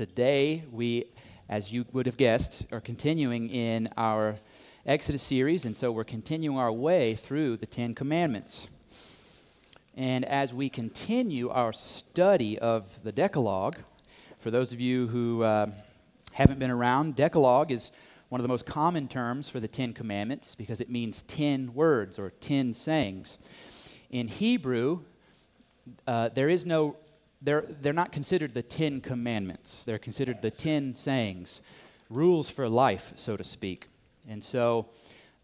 [0.00, 1.04] Today, we,
[1.46, 4.36] as you would have guessed, are continuing in our
[4.86, 8.68] Exodus series, and so we're continuing our way through the Ten Commandments.
[9.94, 13.76] And as we continue our study of the Decalogue,
[14.38, 15.66] for those of you who uh,
[16.32, 17.92] haven't been around, Decalogue is
[18.30, 22.18] one of the most common terms for the Ten Commandments because it means ten words
[22.18, 23.36] or ten sayings.
[24.08, 25.00] In Hebrew,
[26.06, 26.96] uh, there is no
[27.42, 29.84] they're, they're not considered the Ten Commandments.
[29.84, 31.62] They're considered the Ten Sayings,
[32.08, 33.88] rules for life, so to speak.
[34.28, 34.88] And so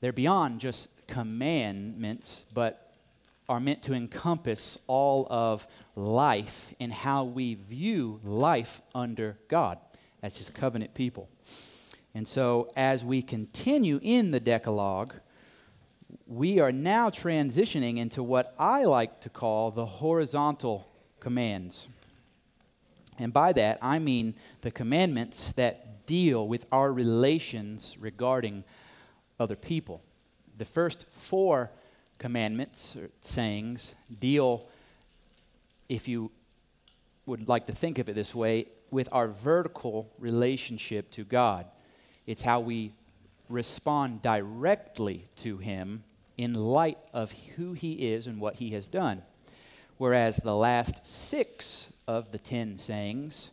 [0.00, 2.94] they're beyond just commandments, but
[3.48, 9.78] are meant to encompass all of life and how we view life under God
[10.22, 11.28] as His covenant people.
[12.14, 15.14] And so as we continue in the Decalogue,
[16.26, 20.88] we are now transitioning into what I like to call the horizontal
[21.26, 21.88] commands.
[23.18, 28.62] And by that, I mean the commandments that deal with our relations regarding
[29.40, 30.04] other people.
[30.56, 31.72] The first four
[32.18, 34.68] commandments or sayings deal,
[35.88, 36.30] if you
[37.26, 41.66] would like to think of it this way, with our vertical relationship to God.
[42.24, 42.92] It's how we
[43.48, 46.04] respond directly to Him
[46.38, 49.22] in light of who He is and what He has done
[49.98, 53.50] whereas the last six of the ten sayings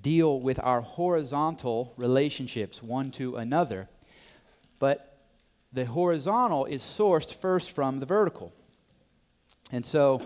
[0.00, 3.88] deal with our horizontal relationships one to another.
[4.78, 5.18] But
[5.72, 8.52] the horizontal is sourced first from the vertical.
[9.72, 10.22] And so,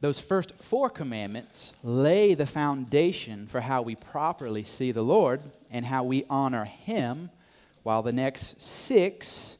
[0.00, 5.86] those first four commandments lay the foundation for how we properly see the Lord and
[5.86, 7.30] how we honor Him,
[7.82, 9.56] while the next six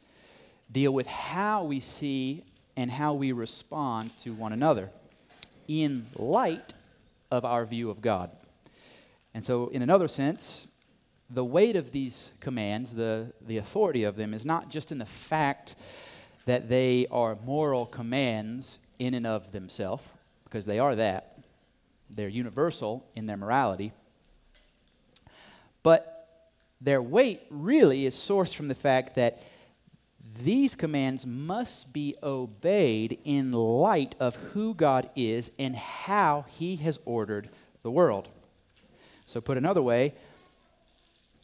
[0.71, 2.45] deal with how we see
[2.77, 4.91] and how we respond to one another
[5.67, 6.75] in light
[7.31, 8.31] of our view of God.
[9.35, 10.67] And so, in another sense,
[11.29, 15.05] the weight of these commands, the, the authority of them, is not just in the
[15.05, 15.75] fact
[16.45, 20.13] that they are moral commands in and of themselves,
[20.45, 21.39] because they are that.
[22.09, 23.93] They're universal in their morality.
[25.83, 26.41] But
[26.81, 29.43] their weight really is sourced from the fact that
[30.43, 36.99] these commands must be obeyed in light of who God is and how He has
[37.05, 37.49] ordered
[37.83, 38.29] the world.
[39.27, 40.15] So, put another way,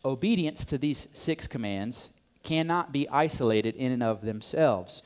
[0.04, 2.10] obedience to these six commands
[2.42, 5.02] cannot be isolated in and of themselves.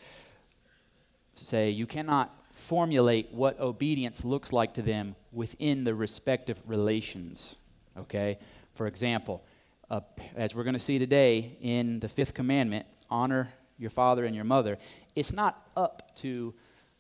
[1.35, 7.57] Say, you cannot formulate what obedience looks like to them within the respective relations.
[7.99, 8.39] Okay?
[8.73, 9.45] For example,
[9.91, 10.01] uh,
[10.35, 14.45] as we're going to see today in the fifth commandment, honor your father and your
[14.45, 14.79] mother,
[15.15, 16.55] it's not up to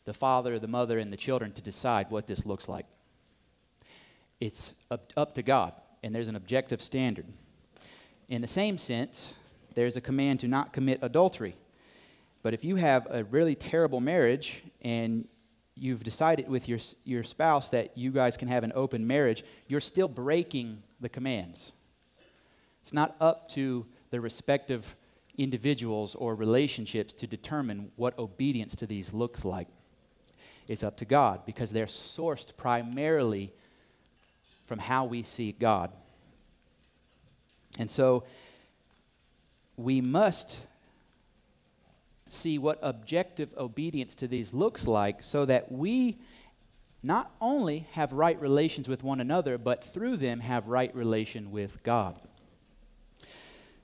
[0.04, 2.86] the father, the mother, and the children to decide what this looks like.
[4.40, 5.72] It's up, up to God,
[6.02, 7.26] and there's an objective standard.
[8.28, 9.34] In the same sense,
[9.74, 11.54] there's a command to not commit adultery.
[12.42, 15.26] But if you have a really terrible marriage and
[15.74, 19.80] you've decided with your, your spouse that you guys can have an open marriage, you're
[19.80, 21.72] still breaking the commands.
[22.82, 24.94] It's not up to the respective
[25.38, 29.68] individuals or relationships to determine what obedience to these looks like.
[30.68, 33.52] It's up to God because they're sourced primarily
[34.64, 35.92] from how we see God.
[37.78, 38.24] And so
[39.76, 40.58] we must
[42.28, 46.16] see what objective obedience to these looks like so that we
[47.02, 51.82] not only have right relations with one another, but through them have right relation with
[51.84, 52.16] God.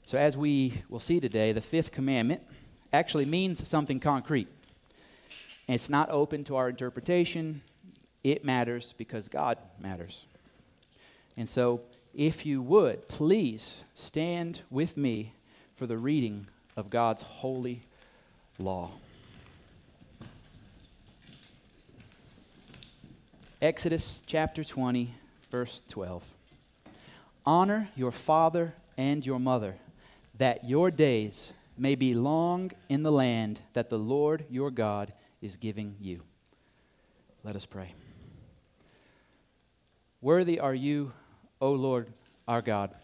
[0.05, 2.43] So, as we will see today, the fifth commandment
[2.93, 4.49] actually means something concrete.
[5.69, 7.63] It's not open to our interpretation.
[8.25, 10.27] It matters because God matters.
[11.37, 11.81] And so,
[12.15, 15.33] if you would, please stand with me
[15.75, 16.47] for the reading
[16.77, 17.83] of God's holy
[18.59, 18.91] law.
[23.63, 25.15] Exodus chapter 20,
[25.51, 26.35] verse 12.
[27.47, 29.77] Honor your father and your mother
[30.39, 35.57] that your days may be long in the land that the Lord your God is
[35.57, 36.23] giving you.
[37.43, 37.95] Let us pray.
[40.21, 41.13] Worthy are you,
[41.61, 42.13] O Lord
[42.47, 42.95] our God.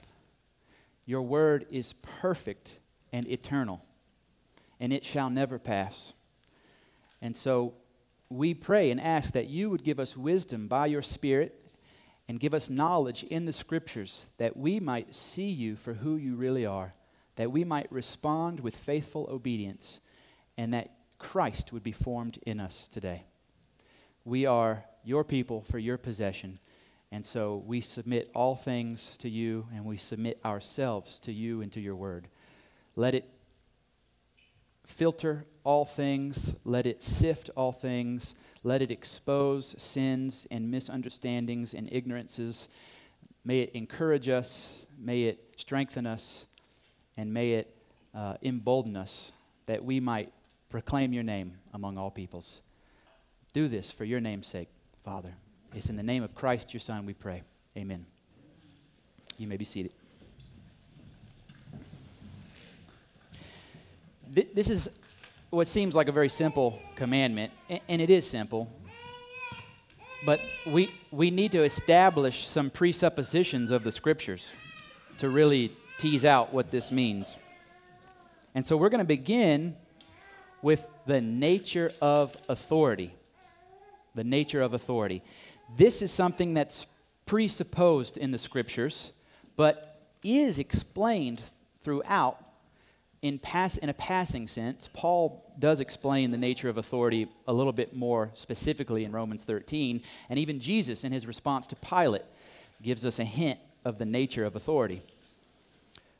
[1.06, 2.78] Your word is perfect
[3.12, 3.82] and eternal,
[4.78, 6.12] and it shall never pass.
[7.20, 7.74] And so
[8.28, 11.54] we pray and ask that you would give us wisdom by your Spirit
[12.28, 16.36] and give us knowledge in the Scriptures that we might see you for who you
[16.36, 16.94] really are
[17.38, 20.00] that we might respond with faithful obedience
[20.56, 23.26] and that Christ would be formed in us today.
[24.24, 26.58] We are your people for your possession,
[27.10, 31.72] And so we submit all things to you and we submit ourselves to you and
[31.72, 32.28] to your word.
[32.96, 33.28] Let it
[34.86, 41.90] filter all things, let it sift all things, let it expose sins and misunderstandings and
[41.92, 42.68] ignorances.
[43.44, 46.46] May it encourage us, may it strengthen us,
[47.18, 47.74] and may it
[48.14, 49.32] uh, embolden us
[49.66, 50.32] that we might
[50.70, 52.62] proclaim your name among all peoples.
[53.52, 54.68] Do this for your name's sake,
[55.04, 55.34] Father.
[55.74, 57.42] It's in the name of Christ, your Son, we pray.
[57.76, 58.06] Amen.
[59.36, 59.92] You may be seated.
[64.30, 64.88] This is
[65.50, 67.52] what seems like a very simple commandment,
[67.88, 68.70] and it is simple.
[70.24, 74.52] But we, we need to establish some presuppositions of the scriptures
[75.18, 77.36] to really tease out what this means.
[78.54, 79.76] And so we're going to begin
[80.62, 83.12] with the nature of authority.
[84.14, 85.22] The nature of authority.
[85.76, 86.86] This is something that's
[87.26, 89.12] presupposed in the scriptures,
[89.56, 91.42] but is explained
[91.80, 92.42] throughout
[93.22, 94.88] in, pass, in a passing sense.
[94.92, 100.02] Paul does explain the nature of authority a little bit more specifically in Romans 13,
[100.30, 102.22] and even Jesus, in his response to Pilate,
[102.82, 105.02] gives us a hint of the nature of authority.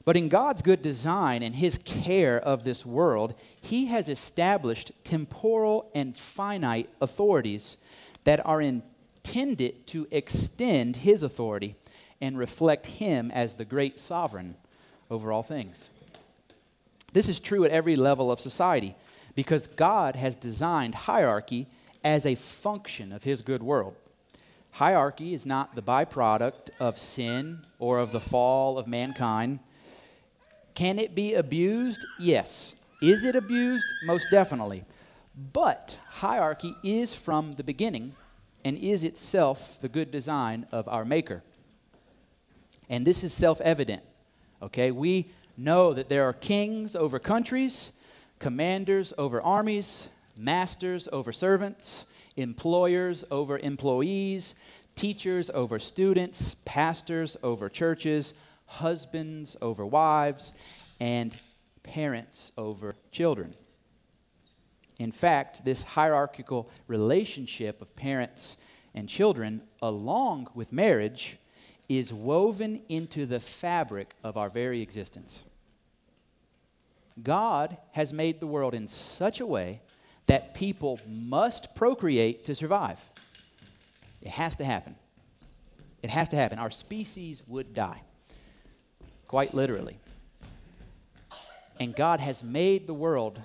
[0.08, 5.90] But in God's good design and his care of this world, he has established temporal
[5.94, 7.76] and finite authorities
[8.24, 11.76] that are intended to extend his authority
[12.22, 14.54] and reflect him as the great sovereign
[15.10, 15.90] over all things.
[17.12, 18.94] This is true at every level of society
[19.34, 21.66] because God has designed hierarchy
[22.02, 23.94] as a function of his good world.
[24.70, 29.58] Hierarchy is not the byproduct of sin or of the fall of mankind.
[30.74, 32.06] Can it be abused?
[32.18, 32.74] Yes.
[33.00, 33.86] Is it abused?
[34.04, 34.84] Most definitely.
[35.52, 38.14] But hierarchy is from the beginning
[38.64, 41.42] and is itself the good design of our Maker.
[42.88, 44.02] And this is self evident.
[44.62, 47.92] Okay, we know that there are kings over countries,
[48.38, 52.06] commanders over armies, masters over servants,
[52.36, 54.54] employers over employees,
[54.94, 58.34] teachers over students, pastors over churches,
[58.68, 60.52] husbands over wives,
[61.00, 61.36] and
[61.82, 63.54] parents over children.
[64.98, 68.56] In fact, this hierarchical relationship of parents
[68.94, 71.38] and children, along with marriage,
[71.88, 75.44] is woven into the fabric of our very existence.
[77.22, 79.80] God has made the world in such a way
[80.26, 83.08] that people must procreate to survive.
[84.20, 84.96] It has to happen.
[86.02, 86.58] It has to happen.
[86.58, 88.02] Our species would die,
[89.28, 89.98] quite literally.
[91.78, 93.40] And God has made the world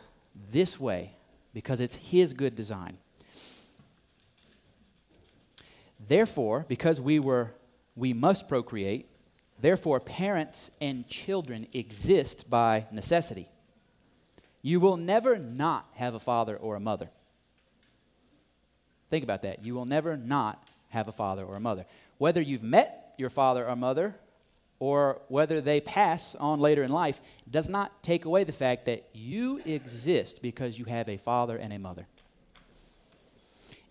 [0.52, 1.12] this way
[1.54, 2.98] because it's His good design.
[6.08, 7.52] Therefore, because we were
[7.96, 9.08] we must procreate,
[9.60, 13.50] therefore parents and children exist by necessity.
[14.64, 17.10] You will never not have a father or a mother.
[19.12, 19.64] Think about that.
[19.64, 21.86] You will never not have a father or a mother.
[22.18, 24.16] Whether you've met your father or mother
[24.84, 29.08] or whether they pass on later in life does not take away the fact that
[29.14, 32.06] you exist because you have a father and a mother.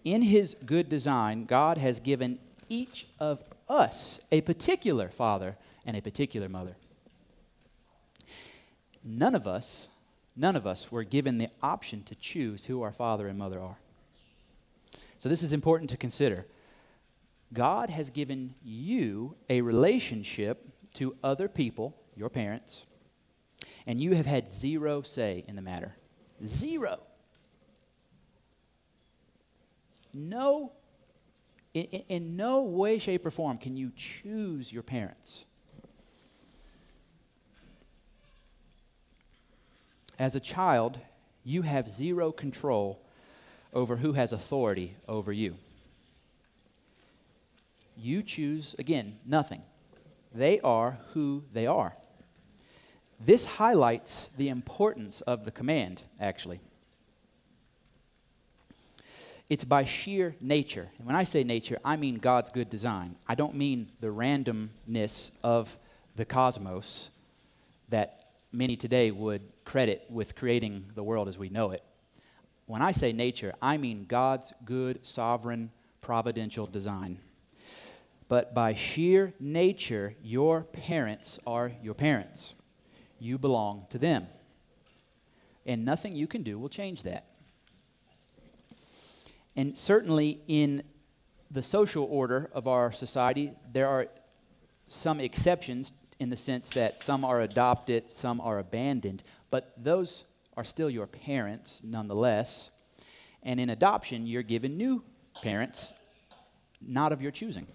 [0.05, 5.57] In His good design, God has given each of us a particular father
[5.87, 6.77] and a particular mother.
[9.03, 9.89] None of us,
[10.37, 13.79] none of us were given the option to choose who our father and mother are.
[15.17, 16.45] So this is important to consider.
[17.51, 22.87] God has given you a relationship to other people, your parents,
[23.87, 25.97] and you have had zero say in the matter.
[26.45, 27.01] Zero.
[30.13, 30.73] No,
[31.75, 35.47] in, in no way, shape, or form can you choose your parents.
[40.19, 40.99] As a child,
[41.43, 43.03] you have zero control
[43.73, 45.57] over who has authority over you.
[47.97, 49.63] You choose, again, nothing.
[50.35, 51.97] They are who they are.
[53.21, 56.61] This highlights the importance of the command, actually.
[59.49, 60.89] It's by sheer nature.
[60.99, 63.17] And when I say nature, I mean God's good design.
[63.29, 65.77] I don't mean the randomness of
[66.17, 67.11] the cosmos
[67.91, 71.83] that many today would credit with creating the world as we know it.
[72.67, 75.71] When I say nature, I mean God's good, sovereign,
[76.01, 77.19] providential design
[78.33, 82.55] but by sheer nature, your parents are your parents.
[83.19, 84.27] You belong to them.
[85.67, 87.27] And nothing you can do will change that.
[89.55, 90.83] And certainly in
[91.51, 94.07] the social order of our society, there are
[94.89, 100.25] some exceptions in the sense that some are adopted, some are abandoned, but those
[100.57, 102.71] are still your parents nonetheless.
[103.43, 105.05] And in adoption, you're given new
[105.43, 105.93] parents,
[106.81, 107.67] not of your choosing.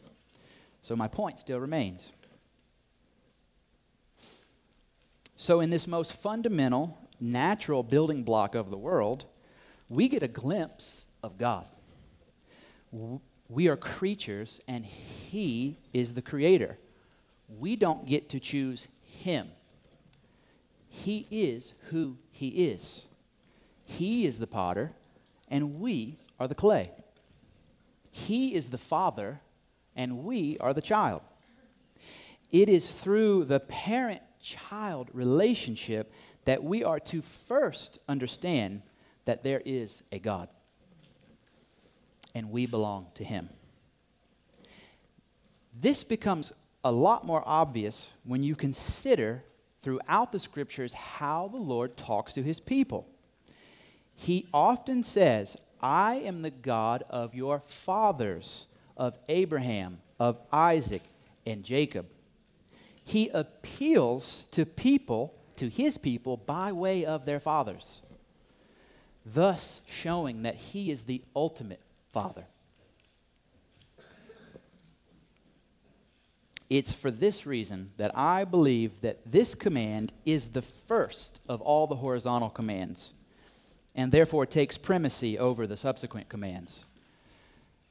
[0.87, 2.13] So my point still remains.
[5.35, 9.25] So, in this most fundamental, natural building block of the world,
[9.89, 11.65] we get a glimpse of God.
[13.49, 16.77] We are creatures, and He is the creator.
[17.49, 19.49] We don't get to choose Him.
[20.87, 23.09] He is who He is.
[23.83, 24.93] He is the potter,
[25.49, 26.91] and we are the clay.
[28.09, 29.41] He is the father,
[29.97, 31.21] and we are the child.
[32.51, 36.13] It is through the parent child relationship
[36.45, 38.83] that we are to first understand
[39.25, 40.47] that there is a God
[42.33, 43.49] and we belong to Him.
[45.77, 49.43] This becomes a lot more obvious when you consider
[49.81, 53.07] throughout the scriptures how the Lord talks to His people.
[54.13, 61.03] He often says, I am the God of your fathers, of Abraham, of Isaac,
[61.45, 62.07] and Jacob.
[63.03, 68.01] He appeals to people, to his people, by way of their fathers,
[69.25, 72.45] thus showing that he is the ultimate father.
[76.69, 81.87] It's for this reason that I believe that this command is the first of all
[81.87, 83.13] the horizontal commands
[83.95, 86.85] and therefore takes primacy over the subsequent commands.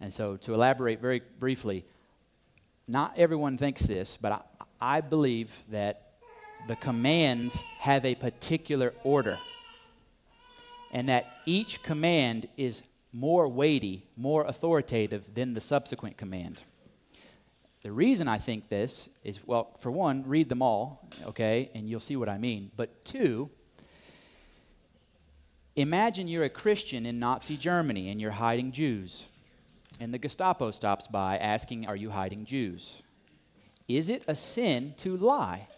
[0.01, 1.85] And so, to elaborate very briefly,
[2.87, 4.41] not everyone thinks this, but I,
[4.99, 6.13] I believe that
[6.69, 9.39] the commands have a particular order,
[10.93, 16.63] and that each command is more weighty, more authoritative than the subsequent command.
[17.83, 22.01] The reason I think this is well, for one, read them all, okay, and you'll
[22.01, 22.71] see what I mean.
[22.77, 23.51] But two,
[25.77, 29.27] Imagine you're a Christian in Nazi Germany and you're hiding Jews.
[29.99, 33.03] And the Gestapo stops by asking, Are you hiding Jews?
[33.89, 35.69] Is it a sin to lie?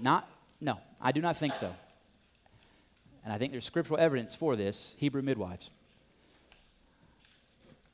[0.00, 0.28] Not,
[0.60, 1.74] no, I do not think so.
[3.24, 5.70] And I think there's scriptural evidence for this Hebrew midwives.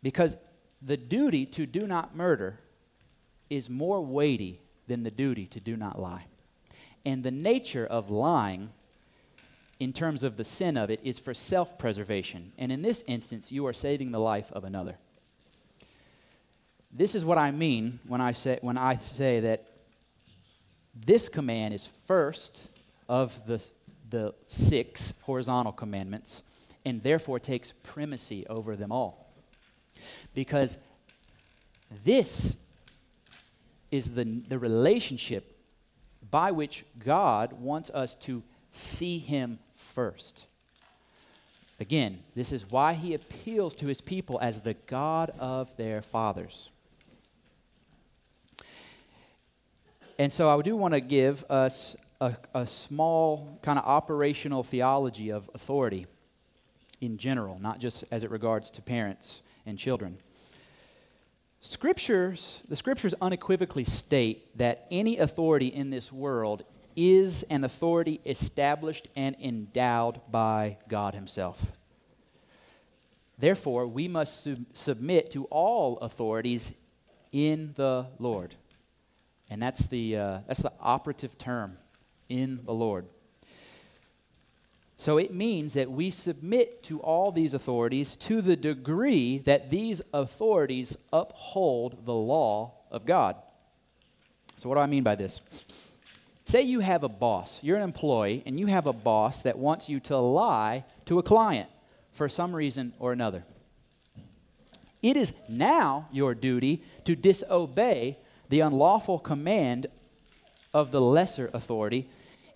[0.03, 0.37] Because
[0.83, 2.59] the duty to do not murder
[3.49, 6.27] is more weighty than the duty to do not lie.
[7.05, 8.71] And the nature of lying
[9.83, 12.53] in terms of the sin of it is for self preservation.
[12.57, 14.97] And in this instance, you are saving the life of another.
[16.93, 19.67] This is what I mean when I say, when I say that
[20.95, 22.69] this command is first
[23.09, 23.65] of the,
[24.09, 26.45] the six horizontal commandments
[26.85, 29.35] and therefore takes primacy over them all.
[30.33, 30.79] Because
[32.05, 32.57] this
[33.91, 35.59] is the, the relationship
[36.31, 40.49] by which God wants us to see Him first.
[41.83, 46.71] Again, this is why he appeals to his people as the God of their fathers.
[50.17, 55.31] And so I do want to give us a, a small kind of operational theology
[55.31, 56.07] of authority
[57.01, 60.19] in general, not just as it regards to parents and children.
[61.59, 66.63] Scriptures, the scriptures unequivocally state that any authority in this world
[66.97, 71.73] is an authority established and endowed by God Himself.
[73.39, 76.75] Therefore, we must sub- submit to all authorities
[77.33, 78.55] in the Lord.
[79.51, 81.77] And that's the, uh, that's the operative term
[82.29, 83.07] in the Lord.
[84.97, 90.01] So it means that we submit to all these authorities to the degree that these
[90.15, 93.35] authorities uphold the law of God.
[94.55, 95.41] So, what do I mean by this?
[96.45, 99.89] Say you have a boss, you're an employee, and you have a boss that wants
[99.89, 101.69] you to lie to a client
[102.11, 103.45] for some reason or another.
[105.03, 108.19] It is now your duty to disobey
[108.49, 109.87] the unlawful command
[110.75, 112.09] of the lesser authority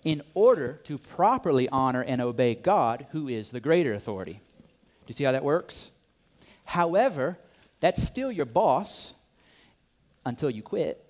[0.03, 4.33] in order to properly honor and obey God, who is the greater authority.
[4.33, 5.91] Do you see how that works?
[6.65, 7.37] However,
[7.79, 9.13] that's still your boss
[10.25, 11.06] until you quit.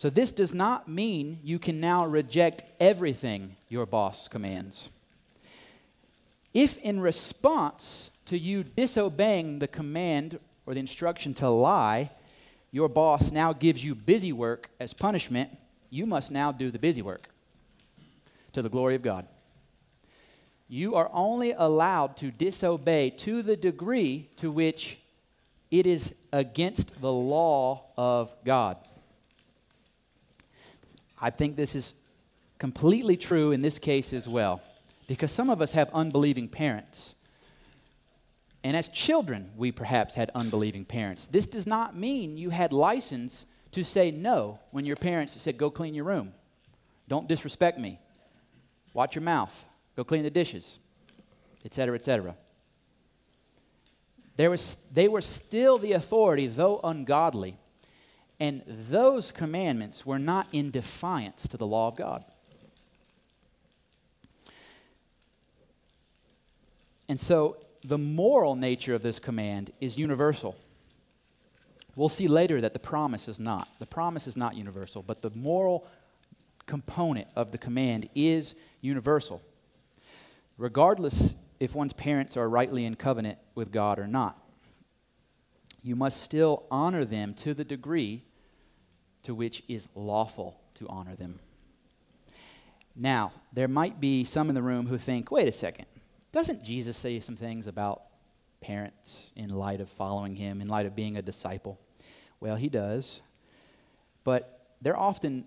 [0.00, 4.88] So, this does not mean you can now reject everything your boss commands.
[6.54, 12.12] If, in response to you disobeying the command or the instruction to lie,
[12.70, 15.50] your boss now gives you busy work as punishment,
[15.90, 17.28] you must now do the busy work
[18.54, 19.26] to the glory of God.
[20.66, 24.98] You are only allowed to disobey to the degree to which
[25.70, 28.78] It is against the law of God.
[31.20, 31.94] I think this is
[32.58, 34.62] completely true in this case as well,
[35.06, 37.14] because some of us have unbelieving parents.
[38.62, 41.26] And as children, we perhaps had unbelieving parents.
[41.26, 45.70] This does not mean you had license to say no when your parents said, Go
[45.70, 46.32] clean your room.
[47.08, 47.98] Don't disrespect me.
[48.92, 49.64] Watch your mouth.
[49.96, 50.78] Go clean the dishes,
[51.64, 52.36] etc., etc.
[54.36, 57.56] There was, they were still the authority, though ungodly.
[58.40, 62.24] And those commandments were not in defiance to the law of God.
[67.06, 70.56] And so the moral nature of this command is universal.
[71.96, 73.68] We'll see later that the promise is not.
[73.78, 75.86] The promise is not universal, but the moral
[76.64, 79.42] component of the command is universal.
[80.56, 84.40] Regardless if one's parents are rightly in covenant with God or not,
[85.82, 88.24] you must still honor them to the degree
[89.22, 91.38] to which is lawful to honor them.
[92.96, 95.86] Now, there might be some in the room who think, wait a second,
[96.32, 98.02] doesn't Jesus say some things about
[98.60, 101.78] parents in light of following him, in light of being a disciple?
[102.40, 103.22] Well, he does.
[104.24, 105.44] But they're often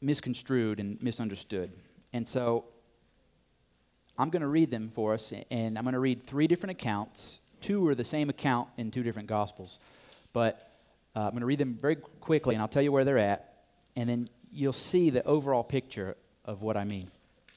[0.00, 1.72] misconstrued and misunderstood.
[2.12, 2.64] And so
[4.18, 7.40] I'm going to read them for us, and I'm going to read three different accounts.
[7.60, 9.78] Two are the same account in two different gospels.
[10.32, 10.67] But
[11.18, 13.64] uh, I'm going to read them very quickly, and I'll tell you where they're at,
[13.96, 17.10] and then you'll see the overall picture of what I mean.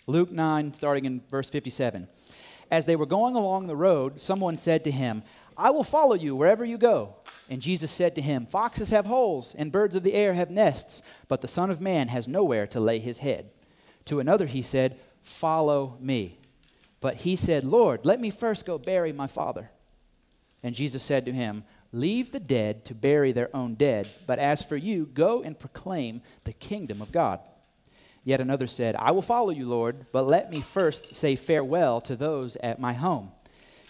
[0.07, 2.07] Luke 9, starting in verse 57.
[2.71, 5.21] As they were going along the road, someone said to him,
[5.55, 7.17] I will follow you wherever you go.
[7.51, 11.03] And Jesus said to him, Foxes have holes, and birds of the air have nests,
[11.27, 13.51] but the Son of Man has nowhere to lay his head.
[14.05, 16.39] To another he said, Follow me.
[16.99, 19.69] But he said, Lord, let me first go bury my father.
[20.63, 24.61] And Jesus said to him, Leave the dead to bury their own dead, but as
[24.61, 27.39] for you, go and proclaim the kingdom of God.
[28.23, 32.15] Yet another said, I will follow you, Lord, but let me first say farewell to
[32.15, 33.31] those at my home.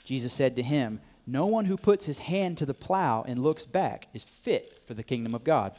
[0.04, 3.66] Jesus said to him, No one who puts his hand to the plow and looks
[3.66, 5.76] back is fit for the kingdom of God.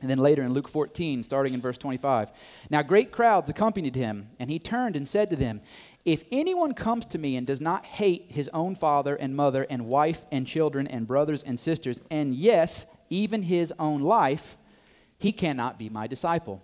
[0.00, 2.32] And then later in Luke 14, starting in verse 25,
[2.70, 5.60] now great crowds accompanied him, and he turned and said to them,
[6.04, 9.86] If anyone comes to me and does not hate his own father and mother and
[9.86, 14.56] wife and children and brothers and sisters, and yes, even his own life,
[15.18, 16.62] he cannot be my disciple.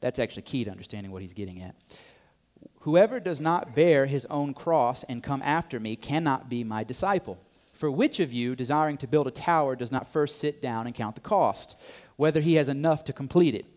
[0.00, 1.74] That's actually key to understanding what he's getting at.
[2.80, 7.38] Whoever does not bear his own cross and come after me cannot be my disciple.
[7.74, 10.94] For which of you, desiring to build a tower, does not first sit down and
[10.94, 11.78] count the cost,
[12.16, 13.66] whether he has enough to complete it?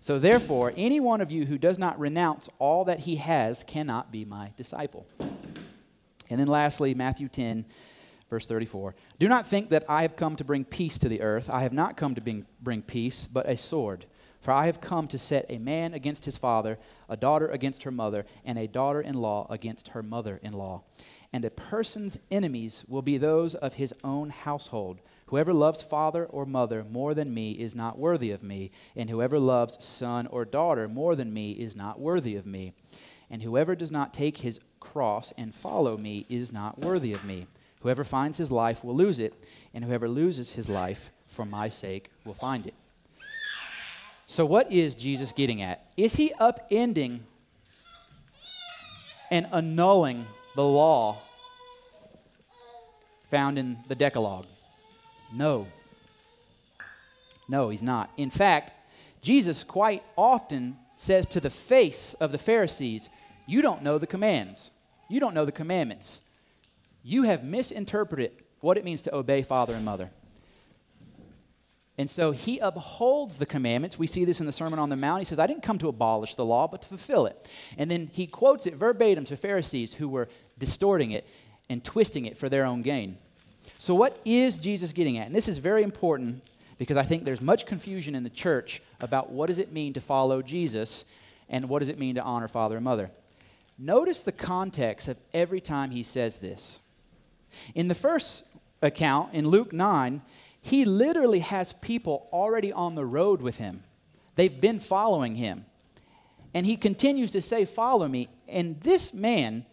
[0.00, 4.10] So therefore, any one of you who does not renounce all that he has cannot
[4.10, 5.06] be my disciple.
[6.30, 7.66] And then lastly, Matthew 10,
[8.30, 8.94] verse 34.
[9.18, 11.50] Do not think that I have come to bring peace to the earth.
[11.50, 14.06] I have not come to bring, bring peace, but a sword.
[14.40, 16.78] For I have come to set a man against his father,
[17.10, 20.82] a daughter against her mother, and a daughter in law against her mother in law.
[21.30, 25.02] And a person's enemies will be those of his own household.
[25.30, 29.38] Whoever loves father or mother more than me is not worthy of me, and whoever
[29.38, 32.72] loves son or daughter more than me is not worthy of me.
[33.30, 37.46] And whoever does not take his cross and follow me is not worthy of me.
[37.82, 39.32] Whoever finds his life will lose it,
[39.72, 42.74] and whoever loses his life for my sake will find it.
[44.26, 45.92] So, what is Jesus getting at?
[45.96, 47.20] Is he upending
[49.30, 51.18] and annulling the law
[53.28, 54.46] found in the Decalogue?
[55.32, 55.66] No.
[57.48, 58.10] No, he's not.
[58.16, 58.72] In fact,
[59.22, 63.10] Jesus quite often says to the face of the Pharisees,
[63.46, 64.72] You don't know the commands.
[65.08, 66.22] You don't know the commandments.
[67.02, 70.10] You have misinterpreted what it means to obey father and mother.
[71.98, 73.98] And so he upholds the commandments.
[73.98, 75.20] We see this in the Sermon on the Mount.
[75.20, 77.50] He says, I didn't come to abolish the law, but to fulfill it.
[77.76, 81.26] And then he quotes it verbatim to Pharisees who were distorting it
[81.68, 83.18] and twisting it for their own gain.
[83.78, 85.26] So, what is Jesus getting at?
[85.26, 86.42] And this is very important
[86.78, 90.00] because I think there's much confusion in the church about what does it mean to
[90.00, 91.04] follow Jesus
[91.48, 93.10] and what does it mean to honor father and mother.
[93.78, 96.80] Notice the context of every time he says this.
[97.74, 98.44] In the first
[98.82, 100.22] account, in Luke 9,
[100.62, 103.82] he literally has people already on the road with him.
[104.36, 105.64] They've been following him.
[106.52, 108.28] And he continues to say, Follow me.
[108.48, 109.64] And this man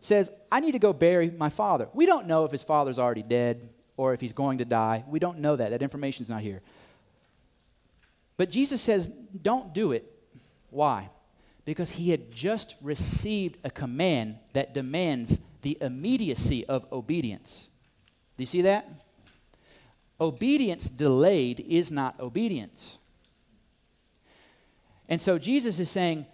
[0.00, 1.88] says, I need to go bury my father.
[1.92, 5.04] We don't know if his father's already dead or if he's going to die.
[5.06, 5.70] We don't know that.
[5.70, 6.62] That information's not here.
[8.36, 10.10] But Jesus says, Don't do it.
[10.70, 11.10] Why?
[11.64, 17.68] Because he had just received a command that demands the immediacy of obedience.
[18.36, 18.88] Do you see that?
[20.18, 22.98] Obedience delayed is not obedience.
[25.08, 26.24] And so Jesus is saying,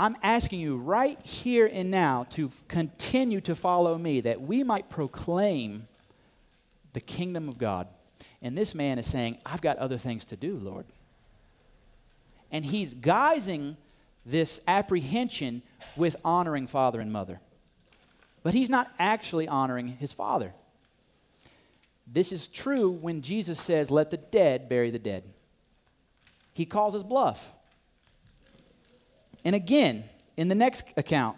[0.00, 4.88] I'm asking you right here and now to continue to follow me that we might
[4.88, 5.88] proclaim
[6.94, 7.86] the kingdom of God.
[8.40, 10.86] And this man is saying, I've got other things to do, Lord.
[12.50, 13.76] And he's guising
[14.24, 15.60] this apprehension
[15.96, 17.38] with honoring father and mother.
[18.42, 20.54] But he's not actually honoring his father.
[22.06, 25.24] This is true when Jesus says, Let the dead bury the dead.
[26.54, 27.52] He calls his bluff.
[29.44, 30.04] And again,
[30.36, 31.36] in the next account,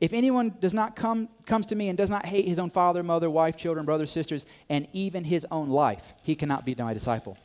[0.00, 3.02] if anyone does not come comes to me and does not hate his own father,
[3.02, 7.36] mother, wife, children, brothers, sisters, and even his own life, he cannot be my disciple.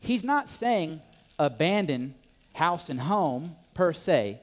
[0.00, 1.00] He's not saying
[1.38, 2.14] abandon
[2.54, 4.40] house and home per se.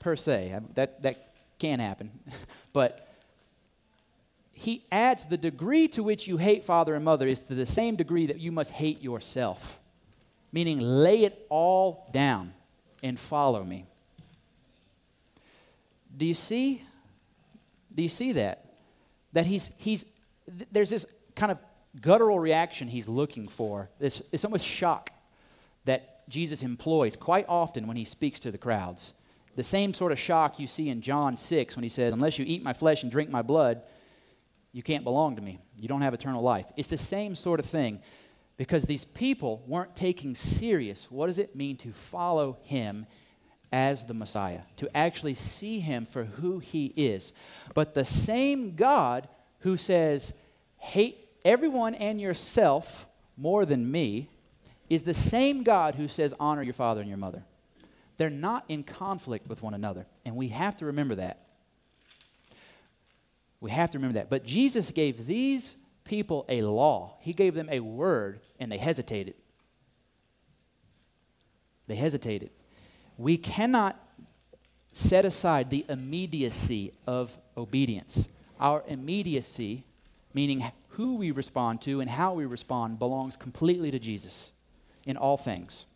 [0.00, 0.58] Per se.
[0.74, 2.10] That, that can happen.
[2.72, 3.08] but
[4.52, 7.94] he adds the degree to which you hate father and mother is to the same
[7.94, 9.78] degree that you must hate yourself,
[10.50, 12.54] meaning lay it all down
[13.02, 13.86] and follow me.
[16.16, 16.82] Do you see?
[17.94, 18.64] Do you see that?
[19.32, 20.04] That he's, he's,
[20.72, 21.58] there's this kind of
[22.00, 25.10] guttural reaction he's looking for, this, this almost shock
[25.84, 29.14] that Jesus employs quite often when he speaks to the crowds.
[29.54, 32.44] The same sort of shock you see in John 6 when he says, Unless you
[32.46, 33.82] eat my flesh and drink my blood,
[34.72, 35.58] you can't belong to me.
[35.78, 36.66] You don't have eternal life.
[36.76, 38.00] It's the same sort of thing
[38.56, 43.06] because these people weren't taking serious what does it mean to follow him
[43.72, 47.32] as the Messiah, to actually see him for who he is.
[47.74, 49.28] But the same God
[49.60, 50.32] who says,
[50.78, 54.30] hate everyone and yourself more than me,
[54.88, 57.42] is the same God who says, honor your father and your mother.
[58.16, 61.40] They're not in conflict with one another, and we have to remember that.
[63.60, 64.30] We have to remember that.
[64.30, 69.34] But Jesus gave these people a law, He gave them a word, and they hesitated.
[71.86, 72.50] They hesitated.
[73.18, 74.00] We cannot
[74.92, 78.28] set aside the immediacy of obedience.
[78.58, 79.84] Our immediacy,
[80.32, 84.52] meaning who we respond to and how we respond, belongs completely to Jesus
[85.06, 85.86] in all things.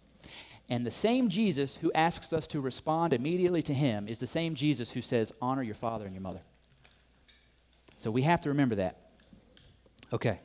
[0.69, 4.55] And the same Jesus who asks us to respond immediately to him is the same
[4.55, 6.43] Jesus who says, Honor your father and your mother.
[7.97, 9.10] So we have to remember that.
[10.13, 10.41] Okay.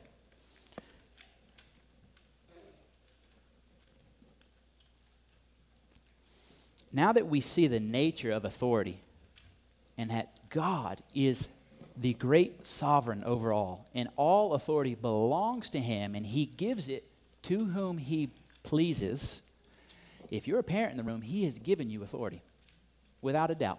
[6.92, 9.02] Now that we see the nature of authority
[9.98, 11.48] and that God is
[11.96, 17.04] the great sovereign over all, and all authority belongs to him, and he gives it
[17.42, 18.28] to whom he
[18.62, 19.42] pleases.
[20.30, 22.42] If you're a parent in the room, he has given you authority,
[23.22, 23.78] without a doubt.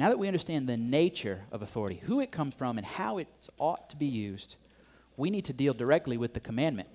[0.00, 3.28] Now that we understand the nature of authority, who it comes from, and how it
[3.58, 4.56] ought to be used,
[5.18, 6.88] we need to deal directly with the commandment.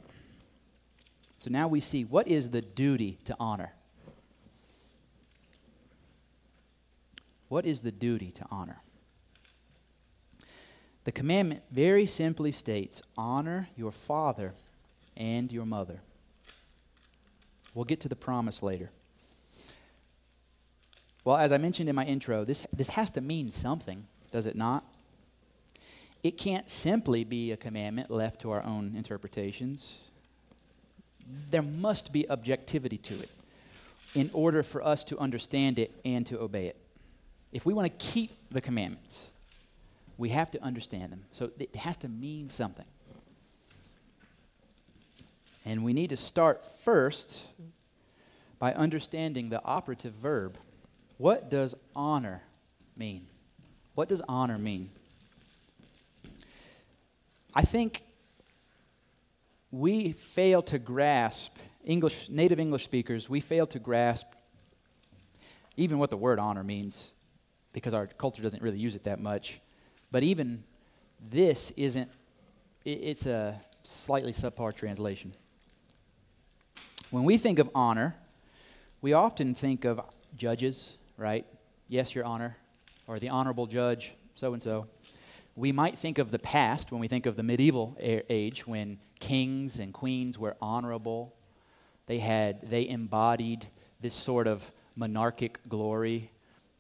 [1.38, 3.74] So now we see what is the duty to honor.
[7.48, 8.82] What is the duty to honor?
[11.04, 14.56] The commandment very simply states honor your father
[15.16, 16.02] and your mother.
[17.76, 18.90] We'll get to the promise later.
[21.26, 24.56] Well, as I mentioned in my intro, this, this has to mean something, does it
[24.56, 24.86] not?
[26.24, 30.00] It can't simply be a commandment left to our own interpretations.
[31.52, 33.30] There must be objectivity to it
[34.14, 36.78] in order for us to understand it and to obey it
[37.56, 39.32] if we want to keep the commandments,
[40.18, 41.24] we have to understand them.
[41.32, 42.86] So it has to mean something.
[45.64, 47.46] And we need to start first
[48.60, 50.58] by understanding the operative verb.
[51.18, 52.42] What does honor
[52.96, 53.28] mean?
[53.94, 54.90] What does honor mean?
[57.54, 58.04] I think
[59.72, 64.28] we fail to grasp, English, native English speakers, we fail to grasp
[65.78, 67.14] even what the word honor means
[67.74, 69.60] because our culture doesn't really use it that much.
[70.12, 70.64] But even
[71.30, 72.10] this isn't,
[72.86, 75.34] it's a slightly subpar translation.
[77.10, 78.16] When we think of honor,
[79.02, 80.02] we often think of
[80.36, 81.46] judges, right?
[81.88, 82.58] Yes, Your Honor,
[83.08, 84.88] or the Honorable Judge, so and so.
[85.56, 89.80] We might think of the past when we think of the medieval age when kings
[89.80, 91.34] and queens were honorable.
[92.08, 93.68] They had they embodied
[94.02, 96.32] this sort of monarchic glory,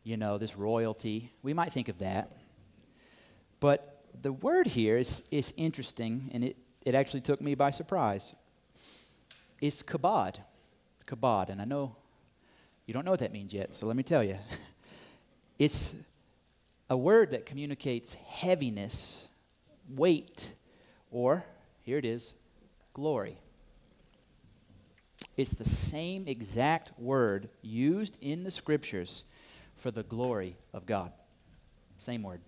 [0.03, 1.31] you know, this royalty.
[1.41, 2.31] We might think of that.
[3.59, 8.35] But the word here is, is interesting, and it, it actually took me by surprise.
[9.61, 10.37] It's kabod.
[11.05, 11.49] Kabod.
[11.49, 11.95] And I know
[12.85, 14.37] you don't know what that means yet, so let me tell you.
[15.57, 15.95] It's
[16.89, 19.29] a word that communicates heaviness,
[19.89, 20.53] weight,
[21.11, 21.45] or,
[21.83, 22.35] here it is,
[22.93, 23.37] glory.
[25.37, 29.23] It's the same exact word used in the scriptures
[29.75, 31.11] for the glory of God.
[31.97, 32.41] Same word.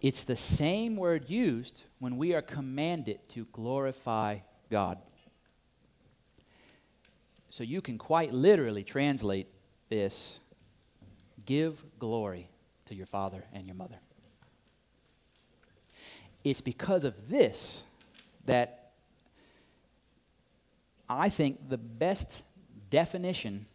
[0.00, 4.38] It's the same word used when we are commanded to glorify
[4.70, 4.98] God.
[7.50, 9.48] So you can quite literally translate
[9.88, 10.40] this
[11.46, 12.50] give glory
[12.86, 13.98] to your father and your mother.
[16.44, 17.84] It's because of this
[18.44, 18.92] that
[21.08, 22.42] I think the best
[22.90, 23.66] definition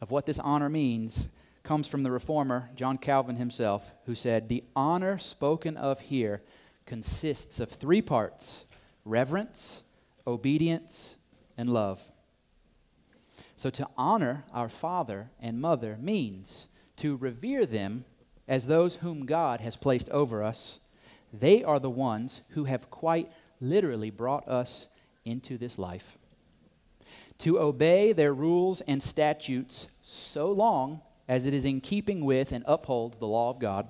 [0.00, 1.28] of what this honor means
[1.62, 6.42] comes from the reformer, John Calvin himself, who said, The honor spoken of here
[6.84, 8.66] consists of three parts
[9.04, 9.84] reverence,
[10.26, 11.16] obedience,
[11.56, 12.10] and love.
[13.56, 18.04] So to honor our father and mother means to revere them
[18.46, 20.78] as those whom God has placed over us.
[21.32, 24.88] They are the ones who have quite literally brought us
[25.24, 26.18] into this life.
[27.38, 32.64] To obey their rules and statutes so long as it is in keeping with and
[32.66, 33.88] upholds the law of God,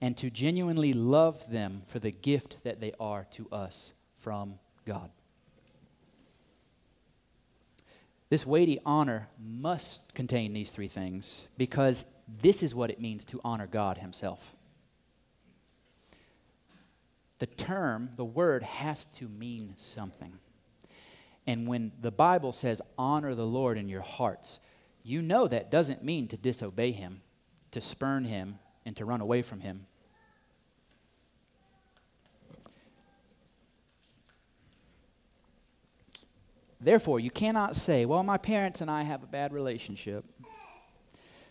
[0.00, 5.10] and to genuinely love them for the gift that they are to us from God.
[8.30, 12.04] This weighty honor must contain these three things because
[12.42, 14.54] this is what it means to honor God Himself.
[17.38, 20.38] The term, the word, has to mean something.
[21.46, 24.60] And when the Bible says honor the Lord in your hearts,
[25.02, 27.22] you know that doesn't mean to disobey Him,
[27.70, 29.86] to spurn Him, and to run away from Him.
[36.80, 40.24] Therefore, you cannot say, well, my parents and I have a bad relationship.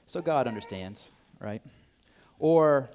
[0.05, 1.61] So God understands, right?
[2.39, 2.89] Or,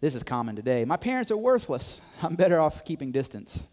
[0.00, 2.02] this is common today, my parents are worthless.
[2.22, 3.66] I'm better off keeping distance.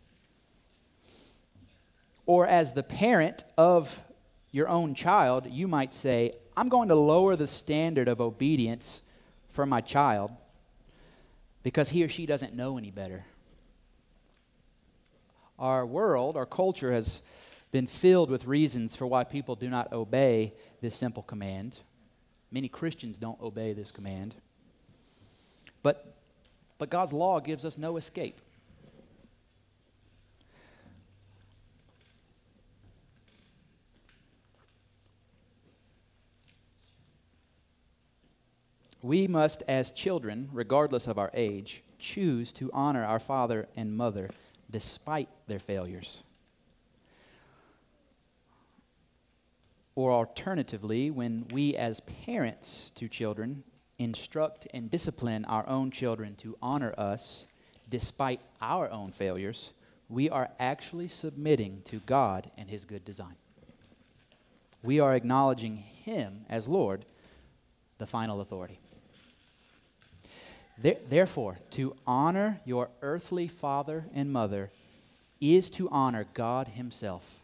[2.25, 4.01] Or, as the parent of
[4.51, 9.01] your own child, you might say, I'm going to lower the standard of obedience
[9.49, 10.31] for my child
[11.63, 13.25] because he or she doesn't know any better.
[15.57, 17.21] Our world, our culture has
[17.71, 21.79] been filled with reasons for why people do not obey this simple command.
[22.51, 24.35] Many Christians don't obey this command.
[25.83, 26.15] But,
[26.77, 28.41] but God's law gives us no escape.
[39.01, 44.29] We must, as children, regardless of our age, choose to honor our father and mother
[44.69, 46.23] despite their failures.
[49.95, 53.63] Or alternatively, when we as parents to children
[53.97, 57.47] instruct and discipline our own children to honor us
[57.89, 59.73] despite our own failures,
[60.07, 63.35] we are actually submitting to God and His good design.
[64.81, 67.05] We are acknowledging Him as Lord,
[67.97, 68.79] the final authority.
[70.81, 74.71] Therefore, to honor your earthly father and mother
[75.41, 77.43] is to honor God Himself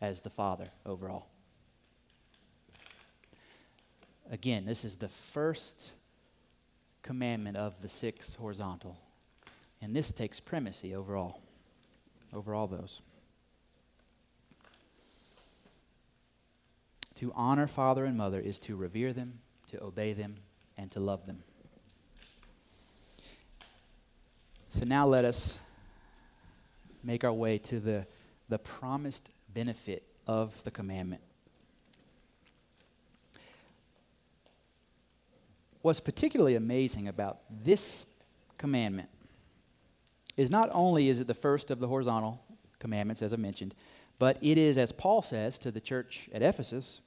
[0.00, 1.28] as the Father over all.
[4.30, 5.92] Again, this is the first
[7.02, 8.98] commandment of the six horizontal.
[9.80, 11.40] And this takes primacy over all,
[12.34, 13.02] over all those.
[17.16, 20.36] To honor father and mother is to revere them, to obey them,
[20.76, 21.42] and to love them.
[24.68, 25.58] So now let us
[27.02, 28.06] make our way to the,
[28.48, 31.22] the promised benefit of the commandment.
[35.86, 38.06] What's particularly amazing about this
[38.58, 39.08] commandment
[40.36, 42.42] is not only is it the first of the horizontal
[42.80, 43.72] commandments, as I mentioned,
[44.18, 47.02] but it is, as Paul says to the church at Ephesus,